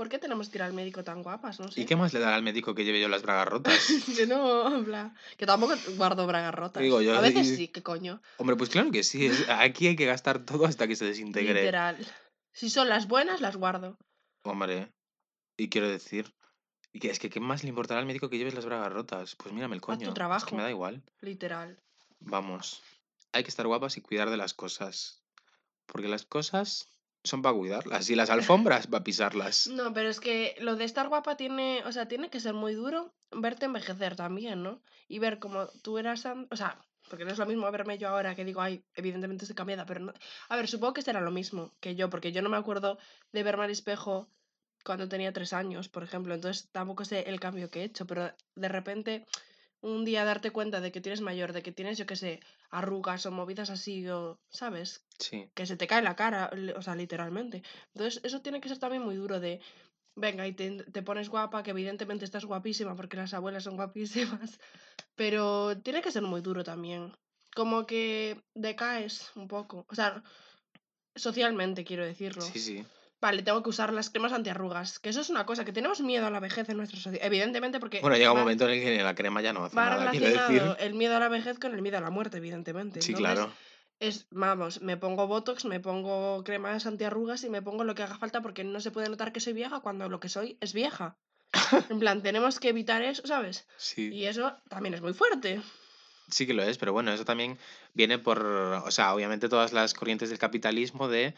[0.00, 1.60] ¿Por qué tenemos que ir al médico tan guapas?
[1.60, 1.78] No sé.
[1.78, 3.74] ¿Y qué más le dará al médico que lleve yo las bragas rotas?
[4.16, 6.82] que no, plan, Que tampoco guardo bragas rotas.
[6.82, 8.22] Digo yo, A veces y- sí, ¿qué coño?
[8.38, 9.26] Hombre, pues claro que sí.
[9.26, 11.52] es- aquí hay que gastar todo hasta que se desintegre.
[11.60, 11.98] Literal.
[12.50, 13.98] Si son las buenas, las guardo.
[14.42, 14.90] Hombre,
[15.58, 16.34] y quiero decir,
[16.94, 19.36] y que es que ¿qué más le importará al médico que lleves las bragas rotas?
[19.36, 20.00] Pues mírame el tu coño.
[20.00, 20.56] Es que trabajo.
[20.56, 21.02] me da igual.
[21.20, 21.78] Literal.
[22.20, 22.82] Vamos,
[23.32, 25.22] hay que estar guapas y cuidar de las cosas.
[25.84, 26.88] Porque las cosas
[27.24, 29.68] son para cuidarlas y las alfombras para pisarlas.
[29.68, 32.74] No, pero es que lo de estar guapa tiene, o sea, tiene que ser muy
[32.74, 34.82] duro verte envejecer también, ¿no?
[35.08, 38.34] Y ver cómo tú eras, o sea, porque no es lo mismo verme yo ahora
[38.34, 40.12] que digo, ay, evidentemente estoy cambiada, pero no.
[40.48, 42.98] A ver, supongo que será lo mismo que yo, porque yo no me acuerdo
[43.32, 44.28] de verme al espejo
[44.84, 48.32] cuando tenía tres años, por ejemplo, entonces tampoco sé el cambio que he hecho, pero
[48.54, 49.26] de repente
[49.82, 53.24] un día darte cuenta de que tienes mayor, de que tienes, yo qué sé, arrugas
[53.26, 55.04] o movidas así, o, ¿sabes?
[55.18, 57.62] Sí, que se te cae la cara, o sea, literalmente.
[57.94, 59.60] Entonces, eso tiene que ser también muy duro de,
[60.16, 64.58] venga, y te, te pones guapa, que evidentemente estás guapísima porque las abuelas son guapísimas,
[65.16, 67.12] pero tiene que ser muy duro también.
[67.54, 70.22] Como que decaes un poco, o sea,
[71.16, 72.42] socialmente quiero decirlo.
[72.42, 72.86] sí, sí.
[73.20, 76.26] Vale, tengo que usar las cremas antiarrugas, que eso es una cosa, que tenemos miedo
[76.26, 78.00] a la vejez en nuestra sociedad, evidentemente porque...
[78.00, 80.26] Bueno, llega un momento en el que la crema ya no hace Va nada, quiero
[80.26, 80.62] decir.
[80.78, 83.02] el miedo a la vejez con el miedo a la muerte, evidentemente.
[83.02, 83.52] Sí, Entonces, claro.
[83.98, 88.16] es, vamos, me pongo Botox, me pongo cremas antiarrugas y me pongo lo que haga
[88.16, 91.18] falta porque no se puede notar que soy vieja cuando lo que soy es vieja.
[91.90, 93.66] En plan, tenemos que evitar eso, ¿sabes?
[93.76, 94.08] Sí.
[94.14, 95.60] Y eso también es muy fuerte.
[96.28, 97.58] Sí que lo es, pero bueno, eso también
[97.92, 101.34] viene por, o sea, obviamente todas las corrientes del capitalismo de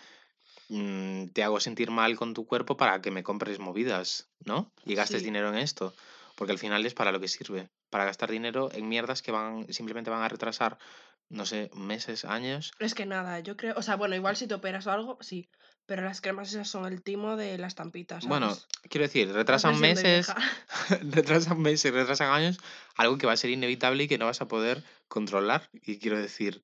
[0.72, 4.72] mm, te hago sentir mal con tu cuerpo para que me compres movidas, ¿no?
[4.84, 5.26] Y gastes Sí.
[5.26, 5.94] dinero en esto,
[6.36, 9.72] porque al final es para lo que sirve, para gastar dinero en mierdas que van
[9.72, 10.78] simplemente van a retrasar,
[11.28, 12.72] no sé, meses, años.
[12.78, 15.48] Es que nada, yo creo, o sea, bueno, igual si te operas o algo, sí,
[15.86, 18.28] pero las cremas esas son el timo de la estampita, ¿sabes?
[18.28, 18.56] Bueno,
[18.88, 20.32] quiero decir, retrasan meses,
[21.02, 22.58] retrasan meses, retrasan años,
[22.96, 25.68] algo que va a ser inevitable y que no vas a poder controlar.
[25.72, 26.62] Y quiero decir,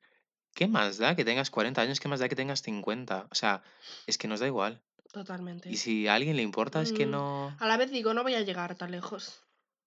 [0.59, 2.01] ¿qué más da que tengas 40 años?
[2.01, 3.29] ¿Qué más da que tengas 50?
[3.31, 3.63] O sea,
[4.09, 4.83] es que nos da igual.
[5.13, 5.71] Totalmente.
[5.71, 7.57] Y si a alguien le importa, es que Mm, no...
[7.61, 9.45] A la vez digo, no voy a llegar tan lejos.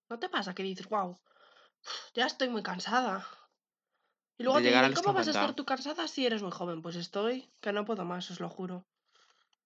[0.10, 1.20] ¿No te pasa que dices, wow,
[2.14, 3.28] ya estoy muy cansada?
[4.38, 5.40] Y luego te dicen, ¿cómo vas a 50.
[5.42, 6.82] estar tú cansada si eres muy joven?
[6.82, 8.86] Pues estoy, que no puedo más, os lo juro.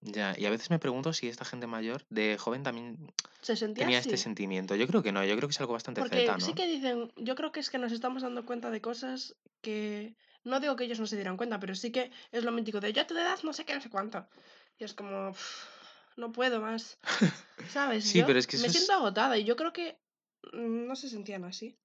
[0.00, 3.84] Ya, y a veces me pregunto si esta gente mayor, de joven, también ¿Se sentía
[3.84, 4.08] tenía así?
[4.08, 4.74] este sentimiento.
[4.74, 6.44] Yo creo que no, yo creo que es algo bastante Porque zeta, ¿no?
[6.44, 10.16] sí que dicen, yo creo que es que nos estamos dando cuenta de cosas que...
[10.46, 12.92] No digo que ellos no se dieran cuenta, pero sí que es lo mítico de
[12.92, 14.26] yo a tu edad no sé qué, no sé cuánto.
[14.78, 15.64] Y es como, "Uf,
[16.16, 16.98] no puedo más.
[17.68, 18.04] ¿Sabes?
[18.04, 19.98] Sí, Yo pero es que me eso es- siento agotada y yo creo que
[20.52, 21.76] mm, no se sentían así.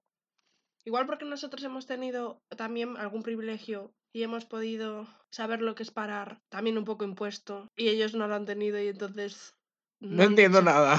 [0.85, 5.91] Igual porque nosotros hemos tenido también algún privilegio y hemos podido saber lo que es
[5.91, 9.55] parar, también un poco impuesto, y ellos no lo han tenido y entonces...
[9.99, 10.97] No han entiendo dicho- nada.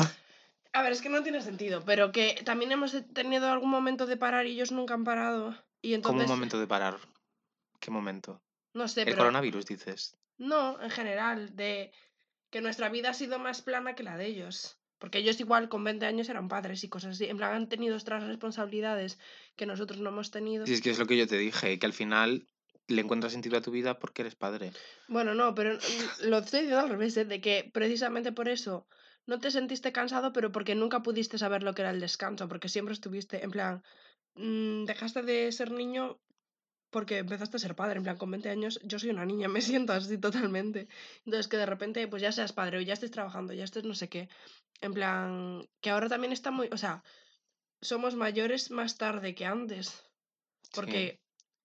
[0.72, 4.16] A ver, es que no tiene sentido, pero que también hemos tenido algún momento de
[4.16, 5.54] parar y ellos nunca han parado.
[5.82, 6.96] Y entonces, un momento de parar.
[7.82, 8.40] ¿Qué momento?
[8.74, 9.18] no sé, El pero...
[9.18, 10.16] coronavirus, dices.
[10.38, 11.92] No, en general, de
[12.48, 14.78] que nuestra vida ha sido más plana que la de ellos.
[14.98, 17.24] Porque ellos igual con 20 años eran padres y cosas así.
[17.26, 19.18] En plan, han tenido otras responsabilidades
[19.56, 20.64] que nosotros no hemos tenido.
[20.64, 22.46] Sí, es que es lo que yo te dije, que al final
[22.86, 24.72] le encuentras sentido a tu vida porque eres padre.
[25.08, 25.76] Bueno, no, pero
[26.22, 27.24] lo estoy diciendo al revés, ¿eh?
[27.24, 28.86] de que precisamente por eso
[29.26, 32.68] no te sentiste cansado, pero porque nunca pudiste saber lo que era el descanso, porque
[32.68, 33.82] siempre estuviste, en plan,
[34.36, 36.20] mm, dejaste de ser niño
[36.92, 39.60] porque empezaste a ser padre, en plan, con 20 años yo soy una niña, me
[39.60, 40.86] siento así totalmente.
[41.24, 43.94] Entonces que de repente pues ya seas padre o ya estés trabajando, ya estés no
[43.94, 44.28] sé qué,
[44.80, 47.02] en plan, que ahora también está muy, o sea,
[47.80, 50.04] somos mayores más tarde que antes,
[50.72, 51.18] porque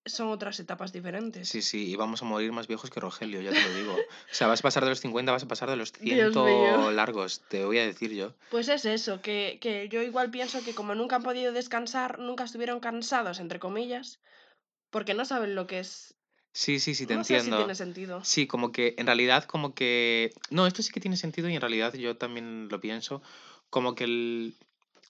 [0.05, 1.49] son otras etapas diferentes.
[1.49, 3.93] Sí, sí, y vamos a morir más viejos que Rogelio, ya te lo digo.
[3.93, 7.41] O sea, vas a pasar de los 50, vas a pasar de los 100 largos,
[7.49, 8.33] te voy a decir yo.
[8.49, 12.45] Pues es eso, que, que yo igual pienso que como nunca han podido descansar, nunca
[12.45, 14.21] estuvieron cansados, entre comillas,
[14.89, 16.13] porque no saben lo que es.
[16.53, 17.57] Sí, sí, sí, te No sé si entiendo.
[17.57, 18.23] tiene sentido.
[18.23, 20.31] Sí, como que en realidad, como que.
[20.49, 23.21] No, esto sí que tiene sentido y en realidad yo también lo pienso.
[23.69, 24.55] Como que el-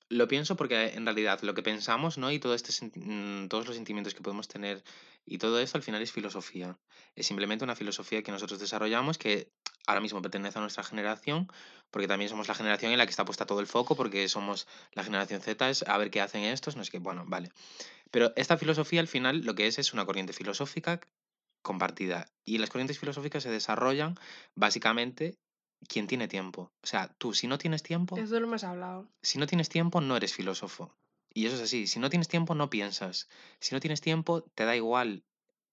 [0.10, 2.32] Lo pienso porque en realidad lo que pensamos, ¿no?
[2.32, 4.82] Y todo este, mm, todos los sentimientos que podemos tener
[5.26, 6.78] y todo esto al final es filosofía.
[7.16, 9.52] Es simplemente una filosofía que nosotros desarrollamos que
[9.88, 11.52] ahora mismo pertenece a nuestra generación,
[11.90, 14.68] porque también somos la generación en la que está puesta todo el foco, porque somos
[14.94, 17.52] la generación Z, es a ver qué hacen estos, no sé qué, bueno, vale.
[18.12, 21.00] Pero esta filosofía al final lo que es es una corriente filosófica
[21.62, 22.30] compartida.
[22.46, 24.16] Y las corrientes filosóficas se desarrollan
[24.56, 25.38] básicamente
[25.88, 26.72] quien tiene tiempo.
[26.84, 29.08] O sea, tú si no tienes tiempo, Eso lo hemos hablado.
[29.22, 30.94] si no tienes tiempo no eres filósofo.
[31.34, 33.28] Y eso es así, si no tienes tiempo no piensas.
[33.60, 35.24] Si no tienes tiempo te da igual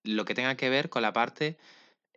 [0.03, 1.57] lo que tenga que ver con la parte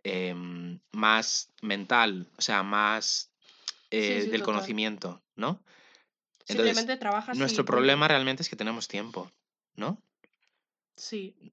[0.08, 3.30] em, más mental, o sea, más
[3.90, 4.44] eh, sí, del total.
[4.44, 5.60] conocimiento, ¿no?
[6.48, 9.30] Entonces, Simplemente trabajas nuestro problema realmente es que tenemos tiempo,
[9.76, 10.02] ¿no?
[10.96, 11.52] Sí.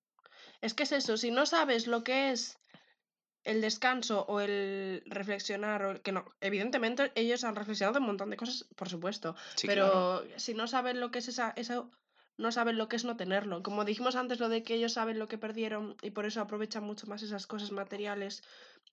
[0.62, 2.58] Es que es eso, si no sabes lo que es
[3.44, 8.30] el descanso o el reflexionar, o el- que no, evidentemente ellos han reflexionado un montón
[8.32, 10.40] de cosas, por supuesto, Sí, pero claro.
[10.40, 11.54] si no saben lo que es esa,
[12.38, 13.64] no saben lo que es no tenerlo.
[13.64, 16.84] Como dijimos antes, lo de que ellos saben lo que perdieron y por eso aprovechan
[16.84, 18.44] mucho más esas cosas materiales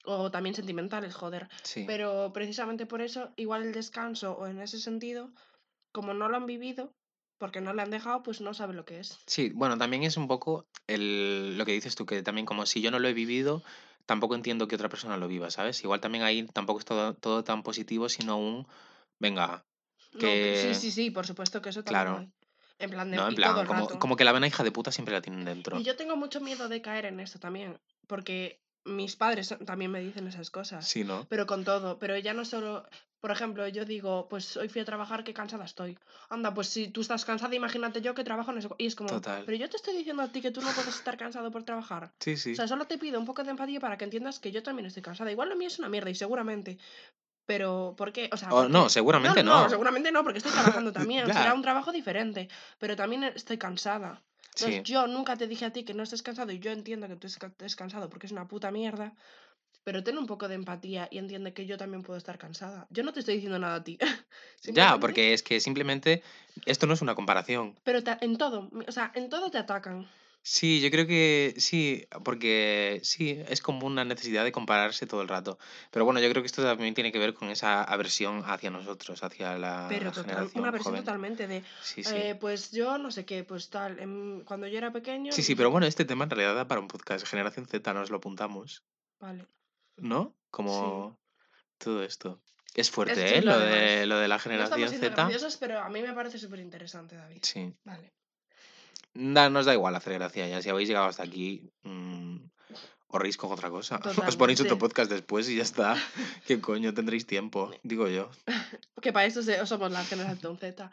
[0.05, 1.49] o también sentimentales, joder.
[1.63, 1.85] Sí.
[1.87, 5.31] Pero precisamente por eso, igual el descanso o en ese sentido,
[5.93, 6.93] como no lo han vivido,
[7.39, 9.19] porque no le han dejado, pues no saben lo que es.
[9.27, 12.81] Sí, bueno, también es un poco el, lo que dices tú, que también como si
[12.81, 13.63] yo no lo he vivido,
[14.07, 15.83] tampoco entiendo que otra persona lo viva, ¿sabes?
[15.83, 18.67] Igual también ahí tampoco es todo, todo tan positivo, sino un,
[19.19, 19.65] venga,
[20.13, 20.73] No, que...
[20.75, 22.19] sí, sí, sí, por supuesto que eso también Claro.
[22.21, 22.33] hay.
[22.83, 23.99] En plan de, No, en todo plan, el como, rato.
[23.99, 25.79] como que la vena hija de puta siempre la tienen dentro.
[25.79, 30.01] Y yo tengo mucho miedo de caer en esto también, porque mis padres también me
[30.01, 31.25] dicen esas cosas, Sí, ¿no?
[31.29, 32.85] pero con todo, pero ya no solo,
[33.21, 35.97] por ejemplo, yo digo, pues hoy fui a trabajar, qué cansada estoy.
[36.29, 38.75] Anda, pues si tú estás cansada, imagínate yo que trabajo en eso.
[38.79, 39.45] Y es como, Total.
[39.47, 42.11] pero yo te estoy diciendo a ti que tú no puedes estar cansado por trabajar.
[42.19, 42.55] Sí, sí.
[42.55, 44.87] O sea, solo te pido un poco de empatía para que entiendas que yo también
[44.87, 45.31] estoy cansada.
[45.31, 46.79] Igual lo mío es una mierda y seguramente.
[47.47, 48.29] Pero, ¿por qué?
[48.33, 49.65] O sea, O ¿por no, seguramente no.
[49.65, 49.69] no.
[49.69, 51.27] seguramente no, porque estoy trabajando también.
[51.27, 52.49] Será un trabajo diferente.
[52.79, 54.23] Pero también estoy cansada.
[54.55, 54.93] Entonces, Sí.
[54.93, 57.27] yo nunca te dije a ti que no estés cansado y yo entiendo que tú
[57.27, 59.15] estés cansado porque es una puta mierda.
[59.85, 62.87] Pero ten un poco de empatía y entiende que yo también puedo estar cansada.
[62.91, 63.99] Yo no te estoy diciendo nada a ti.
[64.63, 66.23] Ya, porque es que simplemente
[66.67, 67.77] esto no es una comparación.
[67.83, 70.09] Pero en todo, o sea, en todo te atacan.
[70.45, 75.29] Sí, yo creo que sí, porque sí, es como una necesidad de compararse todo el
[75.29, 75.57] rato.
[75.93, 79.23] Pero bueno, yo creo que esto también tiene que ver con esa aversión hacia nosotros,
[79.23, 81.05] hacia la Pero total, generación una versión joven.
[81.05, 82.13] totalmente de, Sí, sí.
[82.17, 85.31] eh, pues yo no sé qué, pues tal, em, cuando yo era pequeño...
[85.31, 87.25] Sí, sí, pero bueno, este tema en realidad da para un podcast.
[87.25, 88.83] Generación Z nos lo apuntamos.
[89.21, 89.47] Vale.
[89.97, 90.35] ¿no?
[90.51, 91.19] Como
[91.79, 92.43] todo esto.
[92.75, 93.43] Es fuerte, Es ¿eh?
[93.43, 95.29] Lo de, lo de la generación Z.
[95.61, 97.39] pero a mí me parece súper interesante, David.
[97.43, 97.73] Sí.
[97.85, 98.13] Vale.
[99.15, 100.63] Da- nos da igual hacer gracia ya.
[100.63, 102.37] Si habéis llegado hasta aquí, mm,
[103.09, 104.01] os reís con otra cosa.
[104.35, 105.97] Os ponéis otro podcast después y ya está.
[106.47, 106.95] ¿Qué coño?
[106.95, 108.31] Tendréis tiempo, digo yo.
[109.03, 110.91] Que para eso somos la generación Z.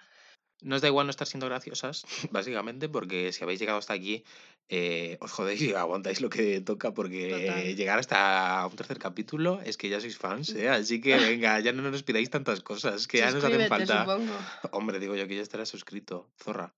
[0.61, 4.25] Nos da igual no estar siendo graciosas, básicamente, porque si habéis llegado hasta aquí,
[4.67, 7.75] eh, os jodéis y aguantáis lo que toca, porque Total.
[7.77, 10.67] llegar hasta un tercer capítulo es que ya sois fans, ¿eh?
[10.67, 14.01] Así que venga, ya no nos pidáis tantas cosas, que ya nos hacen falta.
[14.03, 14.33] supongo.
[14.71, 16.73] Hombre, digo yo que ya estarás suscrito, zorra.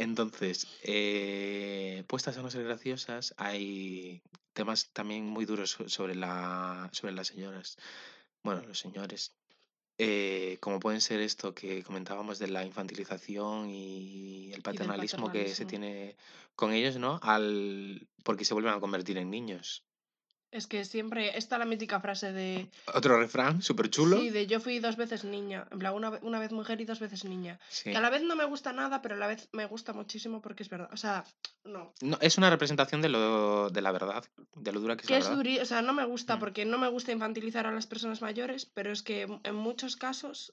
[0.00, 4.22] Entonces, eh, puestas a no ser graciosas, hay
[4.54, 7.76] temas también muy duros so- sobre, la, sobre las señoras.
[8.42, 9.32] Bueno, los señores.
[9.98, 15.66] eh, como pueden ser esto que comentábamos de la infantilización y el paternalismo que se
[15.66, 15.68] paternalismo.
[15.68, 16.16] tiene
[16.56, 17.20] con ellos, ¿no?
[17.22, 19.84] Al, porque se vuelven a convertir en niños.
[20.52, 22.68] Es que siempre está la mítica frase de.
[22.92, 24.18] Otro refrán, súper chulo.
[24.18, 25.68] Sí, de yo fui dos veces niña.
[25.70, 27.60] En plan, una, una vez mujer y dos veces niña.
[27.68, 27.90] Sí.
[27.92, 30.40] Que a la vez no me gusta nada, pero a la vez me gusta muchísimo
[30.42, 30.88] porque es verdad.
[30.92, 31.24] O sea,
[31.62, 31.94] no.
[32.00, 34.24] No, es una representación de lo de la verdad,
[34.56, 35.36] de lo dura que es Que la es verdad.
[35.36, 36.40] duri, o sea, no me gusta Mm.
[36.40, 40.52] porque no me gusta infantilizar a las personas mayores, pero es que en muchos casos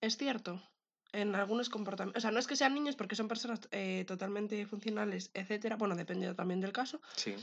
[0.00, 0.62] es cierto.
[1.12, 2.20] En algunos comportamientos.
[2.20, 5.74] O sea, no es que sean niños porque son personas eh, totalmente funcionales, etcétera.
[5.76, 7.02] Bueno, depende también del caso.
[7.16, 7.34] Sí.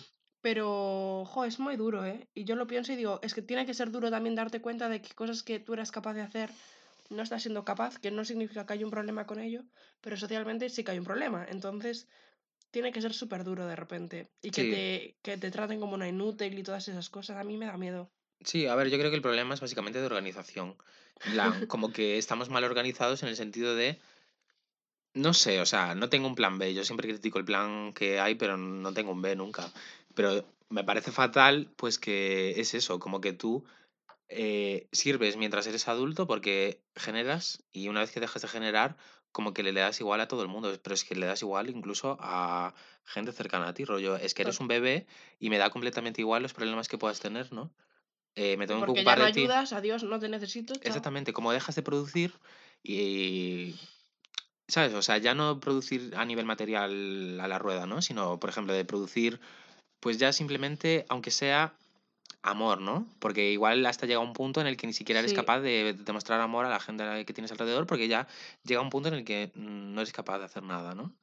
[0.42, 2.28] Pero, jo, es muy duro, ¿eh?
[2.34, 4.88] Y yo lo pienso y digo, es que tiene que ser duro también darte cuenta
[4.88, 6.50] de que cosas que tú eras capaz de hacer
[7.10, 9.64] no estás siendo capaz, que no significa que haya un problema con ello,
[10.02, 11.46] pero socialmente sí que hay un problema.
[11.50, 12.08] Entonces,
[12.72, 14.28] tiene que ser súper duro de repente.
[14.42, 14.70] Y que, Sí.
[14.70, 17.78] te, que te traten como una inútil y todas esas cosas, a mí me da
[17.78, 18.10] miedo.
[18.44, 20.76] Sí, a ver, yo creo que el problema es básicamente de organización.
[21.68, 24.00] Como que estamos mal organizados en el sentido de.
[25.14, 26.76] No sé, o sea, no tengo un plan B.
[26.76, 29.72] Yo siempre critico el plan que hay, pero no tengo un B nunca.
[30.18, 33.66] Pero me parece fatal, pues que es eso, como que tú
[34.30, 38.98] eh, sirves mientras eres adulto porque generas y una vez que dejas de generar,
[39.32, 40.74] como que le das igual a todo el mundo.
[40.82, 42.74] Pero es que le das igual incluso a
[43.06, 44.16] gente cercana a ti, rollo.
[44.16, 45.06] Es que eres un bebé
[45.38, 47.72] y me da completamente igual los problemas que puedas tener, ¿no?
[48.34, 49.40] Eh, me tengo que Porque ya ocupar no de ti.
[49.42, 50.74] ayudas, adiós, no te necesito.
[50.74, 50.82] chao.
[50.84, 52.34] Exactamente, como dejas de producir
[52.82, 53.76] y,
[54.68, 54.96] ¿sabes?
[54.96, 58.02] O sea, ya no producir a nivel material a la rueda, ¿no?
[58.02, 59.40] Sino, por ejemplo, de producir,
[60.00, 61.74] pues ya simplemente, aunque sea
[62.42, 63.06] amor, ¿no?
[63.20, 65.36] Porque igual hasta llega un punto en el que ni siquiera eres Sí.
[65.36, 68.28] capaz de demostrar amor a la gente que tienes alrededor, porque ya
[68.64, 71.14] llega un punto en el que no eres capaz de hacer nada, ¿no?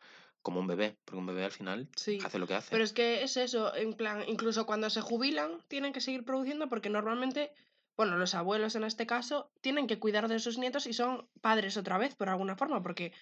[0.42, 2.18] Como un bebé, porque un bebé al final Sí.
[2.22, 2.70] hace lo que hace.
[2.70, 6.68] Pero es que es eso, en plan, incluso cuando se jubilan, tienen que seguir produciendo
[6.68, 7.52] porque normalmente,
[7.96, 11.78] bueno, los abuelos en este caso, tienen que cuidar de sus nietos y son padres
[11.78, 13.12] otra vez, por alguna forma, porque,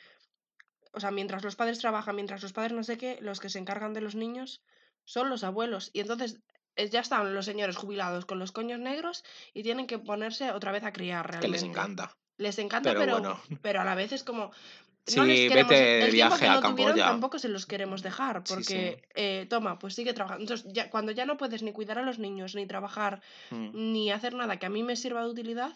[0.92, 3.61] o sea, mientras los padres trabajan, mientras los padres no sé qué, los que se
[3.61, 4.61] encargan de los niños
[5.05, 5.90] son los abuelos.
[5.92, 6.40] Y entonces
[6.76, 9.24] eh, ya están los señores jubilados con los coños negros
[9.55, 11.48] y tienen que ponerse otra vez a criar que realmente.
[11.53, 12.16] les encanta.
[12.38, 13.40] Les encanta, Pero pero, bueno.
[13.62, 14.53] pero a la vez es como.
[15.05, 16.94] Sí, no les queremos, vete de el tiempo viaje que a no Camboya.
[17.05, 18.55] tampoco se los queremos dejar, Sí, sí.
[18.55, 20.42] porque, eh, toma, pues sigue trabajando.
[20.44, 23.92] Entonces, ya, cuando ya no puedes ni cuidar a los niños, ni trabajar, Mm.
[23.92, 25.72] ni hacer nada que a mí me sirva de utilidad,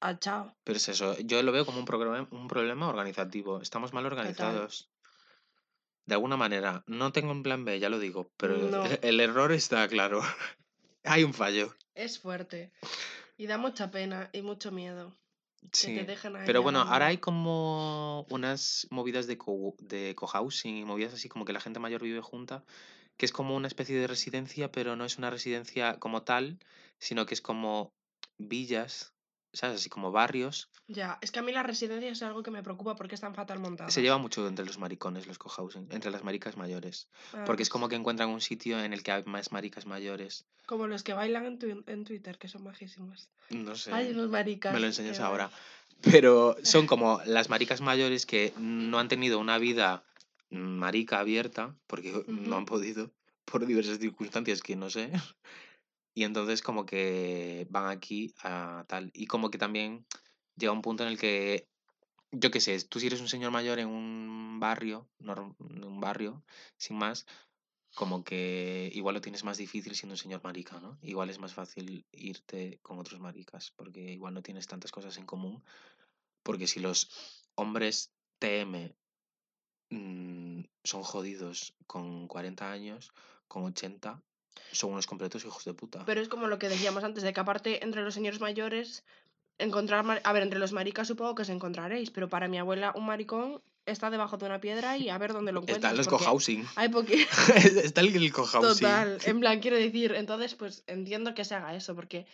[0.00, 0.54] al chao.
[0.64, 3.60] Pero es eso, yo lo veo como un, programa, un problema organizativo.
[3.60, 4.88] Estamos mal organizados.
[6.06, 6.84] De alguna manera.
[6.86, 8.84] No tengo un plan B, ya lo digo, pero No.
[8.84, 10.20] el, el error está claro.
[11.04, 11.74] Hay un fallo.
[11.94, 12.72] Es fuerte.
[13.36, 15.16] Y da mucha pena y mucho miedo
[15.62, 15.94] que Sí.
[15.94, 20.84] te dejen ahí Pero bueno, ahora hay como unas movidas de, co de cohousing y
[20.84, 22.64] movidas así como que la gente mayor vive junta,
[23.16, 26.58] que es como una especie de residencia, pero no es una residencia como tal,
[26.98, 27.94] sino que es como
[28.38, 29.13] villas,
[29.54, 29.80] ¿sabes?
[29.80, 30.68] Así como barrios.
[30.86, 33.58] Ya, es que a mí la residencia es algo que me preocupa porque están fatal
[33.58, 33.94] montadas.
[33.94, 37.08] Se lleva mucho entre los maricones los cohousing, entre las maricas mayores.
[37.32, 40.44] Ah, Porque es como que encuentran un sitio en el que hay más maricas mayores.
[40.66, 43.28] Como los que bailan en, tu- en Twitter, que son majísimos.
[43.50, 44.72] No Hay sé, unos maricas.
[44.72, 45.50] me lo enseñas ahora.
[46.02, 50.04] Pero son como las maricas mayores que no han tenido una vida
[50.50, 53.10] marica abierta, porque no han podido,
[53.46, 55.10] por diversas circunstancias que no sé.
[56.14, 59.10] Y entonces como que van aquí a tal.
[59.14, 60.06] Y como que también
[60.56, 61.68] llega un punto en el que,
[62.30, 66.44] yo qué sé, tú si eres un señor mayor en un barrio, en un barrio,
[66.76, 67.26] sin más,
[67.94, 70.98] como que igual lo tienes más difícil siendo un señor marica, ¿no?
[71.02, 75.26] Igual es más fácil irte con otros maricas, porque igual no tienes tantas cosas en
[75.26, 75.62] común.
[76.42, 77.08] Porque si los
[77.54, 78.94] hombres TM
[79.90, 83.12] mm, son jodidos con 40 años,
[83.46, 84.22] con 80,
[84.72, 86.04] son unos completos hijos de puta.
[86.06, 89.04] Pero es como lo que decíamos antes, de que aparte entre los señores mayores,
[89.58, 90.04] encontrar...
[90.04, 93.06] mar- A ver, entre los maricas supongo que os encontraréis, pero para mi abuela un
[93.06, 95.92] maricón está debajo de una piedra y a ver dónde lo encuentras.
[95.98, 96.66] Está porque cohousing.
[96.76, 97.26] Hay poqui-
[97.84, 98.60] Está el, el cohousing.
[98.80, 102.26] Total, en plan, quiero decir, entonces pues entiendo que se haga eso, porque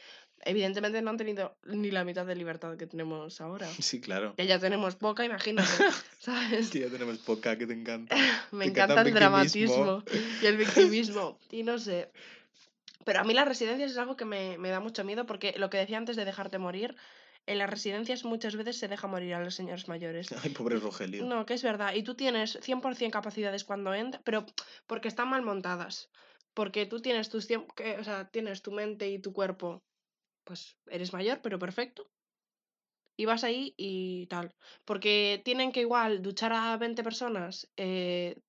[0.44, 3.68] evidentemente no han tenido ni la mitad de libertad que tenemos ahora.
[3.78, 4.34] Sí, claro.
[4.36, 5.68] Que ya tenemos poca, imagínate,
[6.18, 6.70] ¿sabes?
[6.70, 8.14] Que ya tenemos poca que te encanta.
[8.50, 10.02] Me Te encanta encanta el el dramatismo
[10.42, 11.38] y el victimismo.
[11.50, 12.10] Y no sé.
[13.04, 15.70] Pero a mí las residencias es algo que me, me da mucho miedo porque lo
[15.70, 16.96] que decía antes de dejarte morir,
[17.46, 20.28] en las residencias muchas veces se deja morir a los señores mayores.
[20.44, 21.24] Ay, pobre Rogelio.
[21.24, 21.94] No, que es verdad.
[21.94, 24.46] Y tú tienes 100% capacidades cuando entras, pero
[24.86, 26.10] porque están mal montadas.
[26.54, 29.82] Porque tú tienes tus o sea, tienes tu mente y tu cuerpo,
[30.44, 32.10] pues eres mayor, pero perfecto.
[33.16, 34.54] Y vas ahí y tal.
[34.84, 38.40] Porque tienen que igual duchar a 20 personas, eh,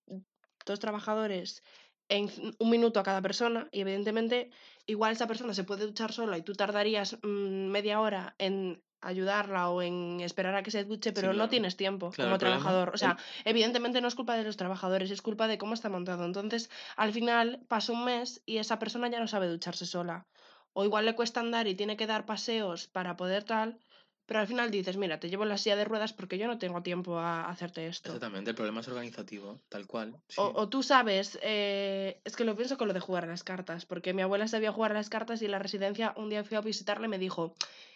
[0.66, 1.62] dos trabajadores,
[2.08, 2.30] en
[2.60, 3.68] un minuto a cada persona.
[3.72, 4.50] Y evidentemente,
[4.86, 9.70] igual esa persona se puede duchar sola y tú tardarías mm, media hora en ayudarla
[9.70, 11.50] o en esperar a que se duche, pero no claro.
[11.50, 12.90] tienes tiempo Claro, como trabajador.
[12.90, 15.90] O el- sea, evidentemente no es culpa de los trabajadores, es culpa de cómo está
[15.90, 16.24] montado.
[16.24, 20.28] Entonces, al final pasa un mes y esa persona ya no sabe ducharse sola.
[20.74, 23.80] O igual le cuesta andar y tiene que dar paseos para poder tal,
[24.26, 26.58] pero al final dices, mira, te llevo en la silla de ruedas porque yo no
[26.58, 28.10] tengo tiempo a hacerte esto.
[28.10, 30.16] Exactamente, el problema es organizativo, tal cual.
[30.30, 30.40] sí.
[30.40, 33.44] O, o tú sabes, eh, es que lo pienso con lo de jugar a las
[33.44, 36.46] cartas, porque mi abuela sabía jugar a las cartas y en la residencia un día
[36.46, 37.56] fui a visitarle y me dijo,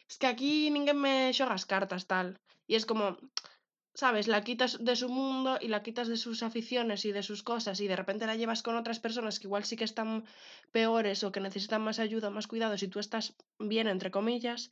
[0.09, 2.39] es que aquí ninguén me xoga as cartas, tal.
[2.67, 3.17] Y es como,
[3.95, 4.27] ¿sabes?
[4.27, 7.79] La quitas de su mundo y la quitas de sus aficiones y de sus cosas
[7.79, 10.25] y de repente la llevas con otras personas que igual sí que están
[10.71, 14.69] peores o que necesitan más ayuda, más cuidados y tú estás bien, entre comillas,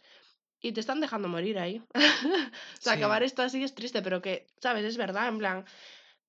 [0.62, 1.82] y te están dejando morir ahí.
[1.96, 3.00] o sea, Sí.
[3.00, 4.86] acabar esto así es triste, pero que, ¿sabes?
[4.86, 5.66] Es verdad, en plan,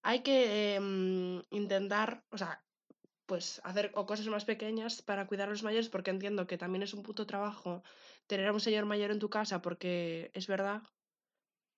[0.03, 2.64] hay que em, intentar, o sea,
[3.26, 6.82] pues hacer o cosas más pequeñas para cuidar a los mayores, porque entiendo que también
[6.82, 7.82] es un puto trabajo
[8.26, 10.82] tener a un señor mayor en tu casa, porque es verdad.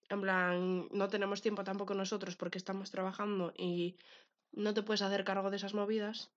[0.09, 3.97] En plan, no tenemos tiempo tampoco nosotros porque estamos trabajando y
[4.53, 6.31] no te puedes hacer cargo de esas movidas.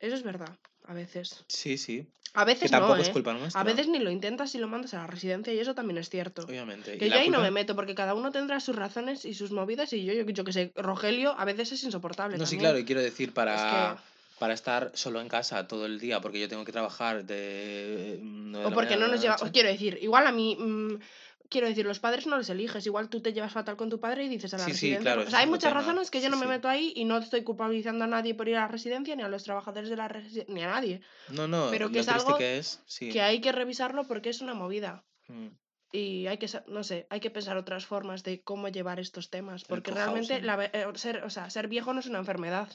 [0.00, 1.44] Eso es verdad, a veces.
[1.48, 2.06] Sí, sí.
[2.34, 3.12] A Que veces tampoco no, es ¿eh?
[3.12, 3.60] culpa nuestra.
[3.60, 6.08] A veces ni lo intentas y lo mandas a la residencia y eso también es
[6.08, 6.42] cierto.
[6.42, 6.96] Obviamente.
[6.96, 9.92] Que yo ahí no me meto porque cada uno tendrá sus razones y sus movidas
[9.92, 12.38] y yo, yo, yo que sé, Rogelio a veces es insoportable.
[12.38, 13.62] No, sí, claro, y quiero decir, para, Es
[13.98, 14.02] que-
[14.38, 18.20] para estar solo en casa todo el día, porque yo tengo que trabajar de.
[18.22, 19.34] de O porque no nos lleva.
[19.34, 20.56] os Quiero decir, igual a mí.
[20.58, 20.94] mm,
[21.50, 22.86] quiero decir, los padres no les eliges.
[22.86, 25.00] Igual tú te llevas fatal con tu padre y dices a la Sí, sí, residencia.
[25.02, 25.26] claro, ¿no?
[25.26, 25.80] O sea, hay muchas tema.
[25.80, 26.48] razones que yo Sí, no me sí.
[26.48, 29.28] meto ahí y no estoy culpabilizando a nadie por ir a la residencia, ni a
[29.28, 31.02] los trabajadores de la residencia, ni a nadie.
[31.28, 32.82] No, no, pero que es algo que es.
[32.86, 33.10] Sí.
[33.10, 35.04] Que hay que revisarlo porque es una movida.
[35.28, 35.48] Mm.
[35.92, 39.64] Y hay que, no sé, hay que pensar otras formas de cómo llevar estos temas.
[39.64, 42.70] Porque realmente la eh, ser, o sea, ser viejo no es una enfermedad.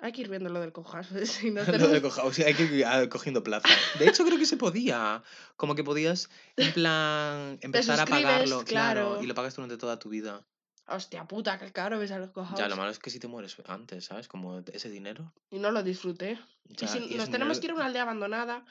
[0.00, 1.08] Hay que ir viendo lo del cojas.
[1.24, 3.68] Si no Lo de tenemos- coja- o sea, hay que ir ah, cogiendo plaza.
[3.98, 5.22] De hecho, creo que se podía.
[5.56, 9.22] Como que podías, en plan, empezar a pagarlo, claro, claro.
[9.22, 10.46] y lo pagas durante toda tu vida.
[10.88, 12.56] Hostia puta, qué caro ves a los cojas.
[12.56, 14.28] Ya, lo malo es que si te mueres antes, ¿sabes?
[14.28, 15.32] Como ese dinero.
[15.50, 16.38] Y no lo disfruté.
[16.64, 18.64] Ya, y si y nos tenemos dinero- que ir a una aldea abandonada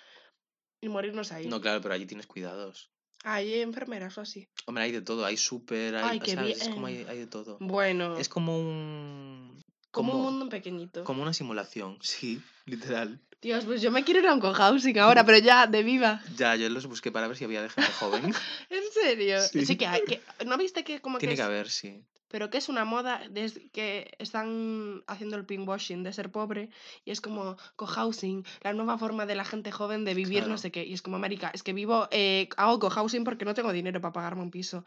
[0.79, 1.47] y morirnos ahí.
[1.47, 2.89] No, claro, pero allí tienes cuidados.
[3.23, 4.47] Hay enfermeras o así.
[4.65, 6.51] Hombre, hay de todo, hay súper, hay, Ay, qué.
[6.51, 7.09] Es como hay, bien.
[7.09, 7.57] hay de todo.
[7.59, 9.59] Bueno, Es como un...
[9.95, 11.03] como un mundo pequeñito.
[11.03, 13.19] como una simulación, sí, literal.
[13.41, 16.19] Dios, pues yo me quiero ir a un cohousing ahora, pero ya, de viva.
[16.35, 18.33] Ya, yo los busqué para ver si había de gente joven.
[18.69, 19.39] ¿En serio?
[19.41, 19.65] Sí.
[19.67, 20.01] Sí, que hay.
[20.03, 22.03] Que, ¿No viste que como Tiene que, que es- haber, sí.
[22.27, 26.69] Pero que es una moda desde que están haciendo el pinkwashing de ser pobre
[27.05, 30.71] y es como cohousing, la nueva forma de la gente joven de vivir no sé
[30.71, 30.83] qué.
[30.83, 34.11] Y es como, América, es que vivo, eh, hago cohousing porque no tengo dinero para
[34.11, 34.83] pagarme un piso.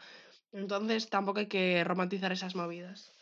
[0.51, 3.13] Entonces tampoco hay que romantizar esas movidas.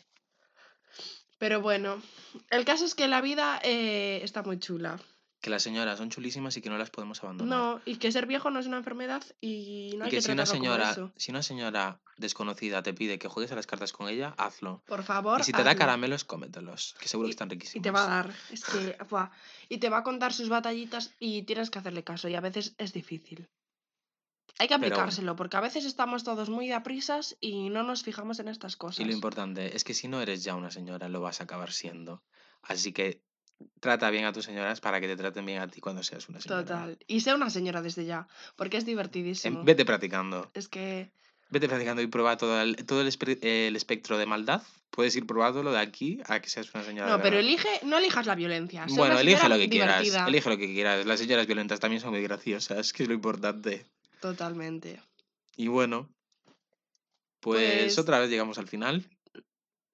[1.38, 2.02] Pero bueno,
[2.50, 5.00] el caso es que la vida eh, está muy chula.
[5.40, 7.58] Que las señoras son chulísimas y que no las podemos abandonar.
[7.60, 10.22] No, y que ser viejo no es una enfermedad y no y hay que, que,
[10.24, 11.12] si una señora, eso.
[11.16, 14.82] si una señora desconocida te pide que juegues a las cartas con ella, hazlo.
[14.88, 17.76] Por favor, Y si te da caramelos, cómetelos, que seguro Y- que están riquísimos.
[17.76, 18.34] Y te va a dar.
[18.52, 18.98] Es que,
[19.70, 22.28] Y te va a contar sus batallitas y tienes que hacerle caso.
[22.28, 23.48] Y a veces es difícil.
[24.60, 28.04] Hay que Pero- aplicárselo, porque a veces estamos todos muy a prisas y no nos
[28.04, 29.00] fijamos en estas cosas.
[29.00, 31.72] Y lo importante es que si no eres ya una señora, lo vas a acabar
[31.72, 32.24] siendo.
[32.64, 33.22] Así que
[33.80, 36.40] trata bien a tus señoras para que te traten bien a ti cuando seas una
[36.42, 36.62] señora.
[36.64, 36.98] Total.
[37.08, 39.64] Y sé una señora desde ya, porque es Em, divertidísimo.
[39.64, 40.50] vete practicando.
[40.54, 41.12] Es que.
[41.50, 44.62] Vete practicando y prueba todo el, todo el, espe- el espectro de maldad.
[44.90, 47.08] Puedes ir probándolo de aquí a que seas una señora.
[47.10, 48.86] No, de pero elige, no elijas la violencia.
[48.90, 50.06] Bueno, elige lo que quieras.
[50.28, 51.06] Elige lo que quieras.
[51.06, 53.86] Las señoras violentas también son muy graciosas, que es lo importante.
[54.22, 55.02] Totalmente.
[55.56, 56.10] Y bueno,
[57.40, 59.10] pues, Pues- otra vez llegamos al final.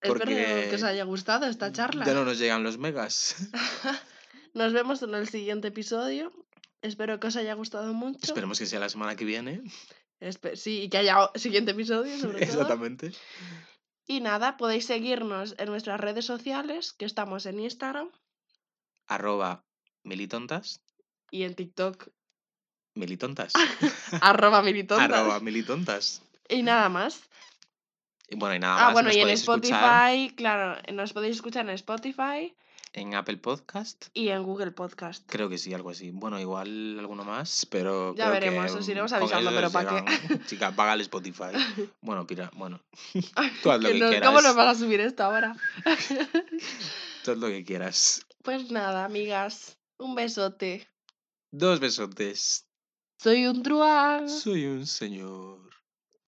[0.02, 2.06] Espero Porque que os haya gustado esta charla.
[2.06, 3.36] Ya no nos llegan los megas.
[4.54, 6.32] Nos vemos en el siguiente episodio.
[6.84, 8.20] Espero que os haya gustado mucho.
[8.22, 9.64] Esperemos que sea la semana que viene.
[10.20, 12.62] Espe- sí, y que haya siguiente episodio, sobre todo.
[12.62, 13.14] Exactamente.
[14.06, 18.12] Y nada, podéis seguirnos en nuestras redes sociales, que estamos en Instagram
[19.08, 19.66] Arroba
[20.04, 20.82] militontas.
[21.32, 22.10] y en TikTok,
[22.96, 23.54] Militontas.
[24.22, 25.10] arroba militontas.
[25.10, 26.22] Arroba militontas.
[26.50, 27.22] Y nada más.
[28.30, 28.94] Y bueno, y nada Ah, más.
[28.94, 29.74] bueno, nos y en Spotify,
[30.26, 32.56] escuchar claro, nos podéis escuchar en Spotify
[32.94, 34.06] En Apple Podcast.
[34.14, 35.24] y en Google Podcast.
[35.30, 36.12] Creo que sí, algo así.
[36.12, 38.16] Bueno, igual alguno más, pero.
[38.16, 40.40] Ya creo que, veremos, os iremos avisando, pero os ¿pa' qué?
[40.48, 41.52] Chica, paga el Spotify.
[42.02, 42.80] Bueno, pira, bueno.
[43.64, 44.30] Tú haz lo Que que nos- quieras.
[44.30, 45.56] ¿Cómo nos van a subir esto ahora?
[47.24, 48.26] Tú haz lo que quieras.
[48.44, 50.88] Pues nada, amigas, un besote.
[51.52, 52.66] Dos besotes.
[53.24, 54.28] Soy un truán.
[54.28, 55.73] Soy un señor.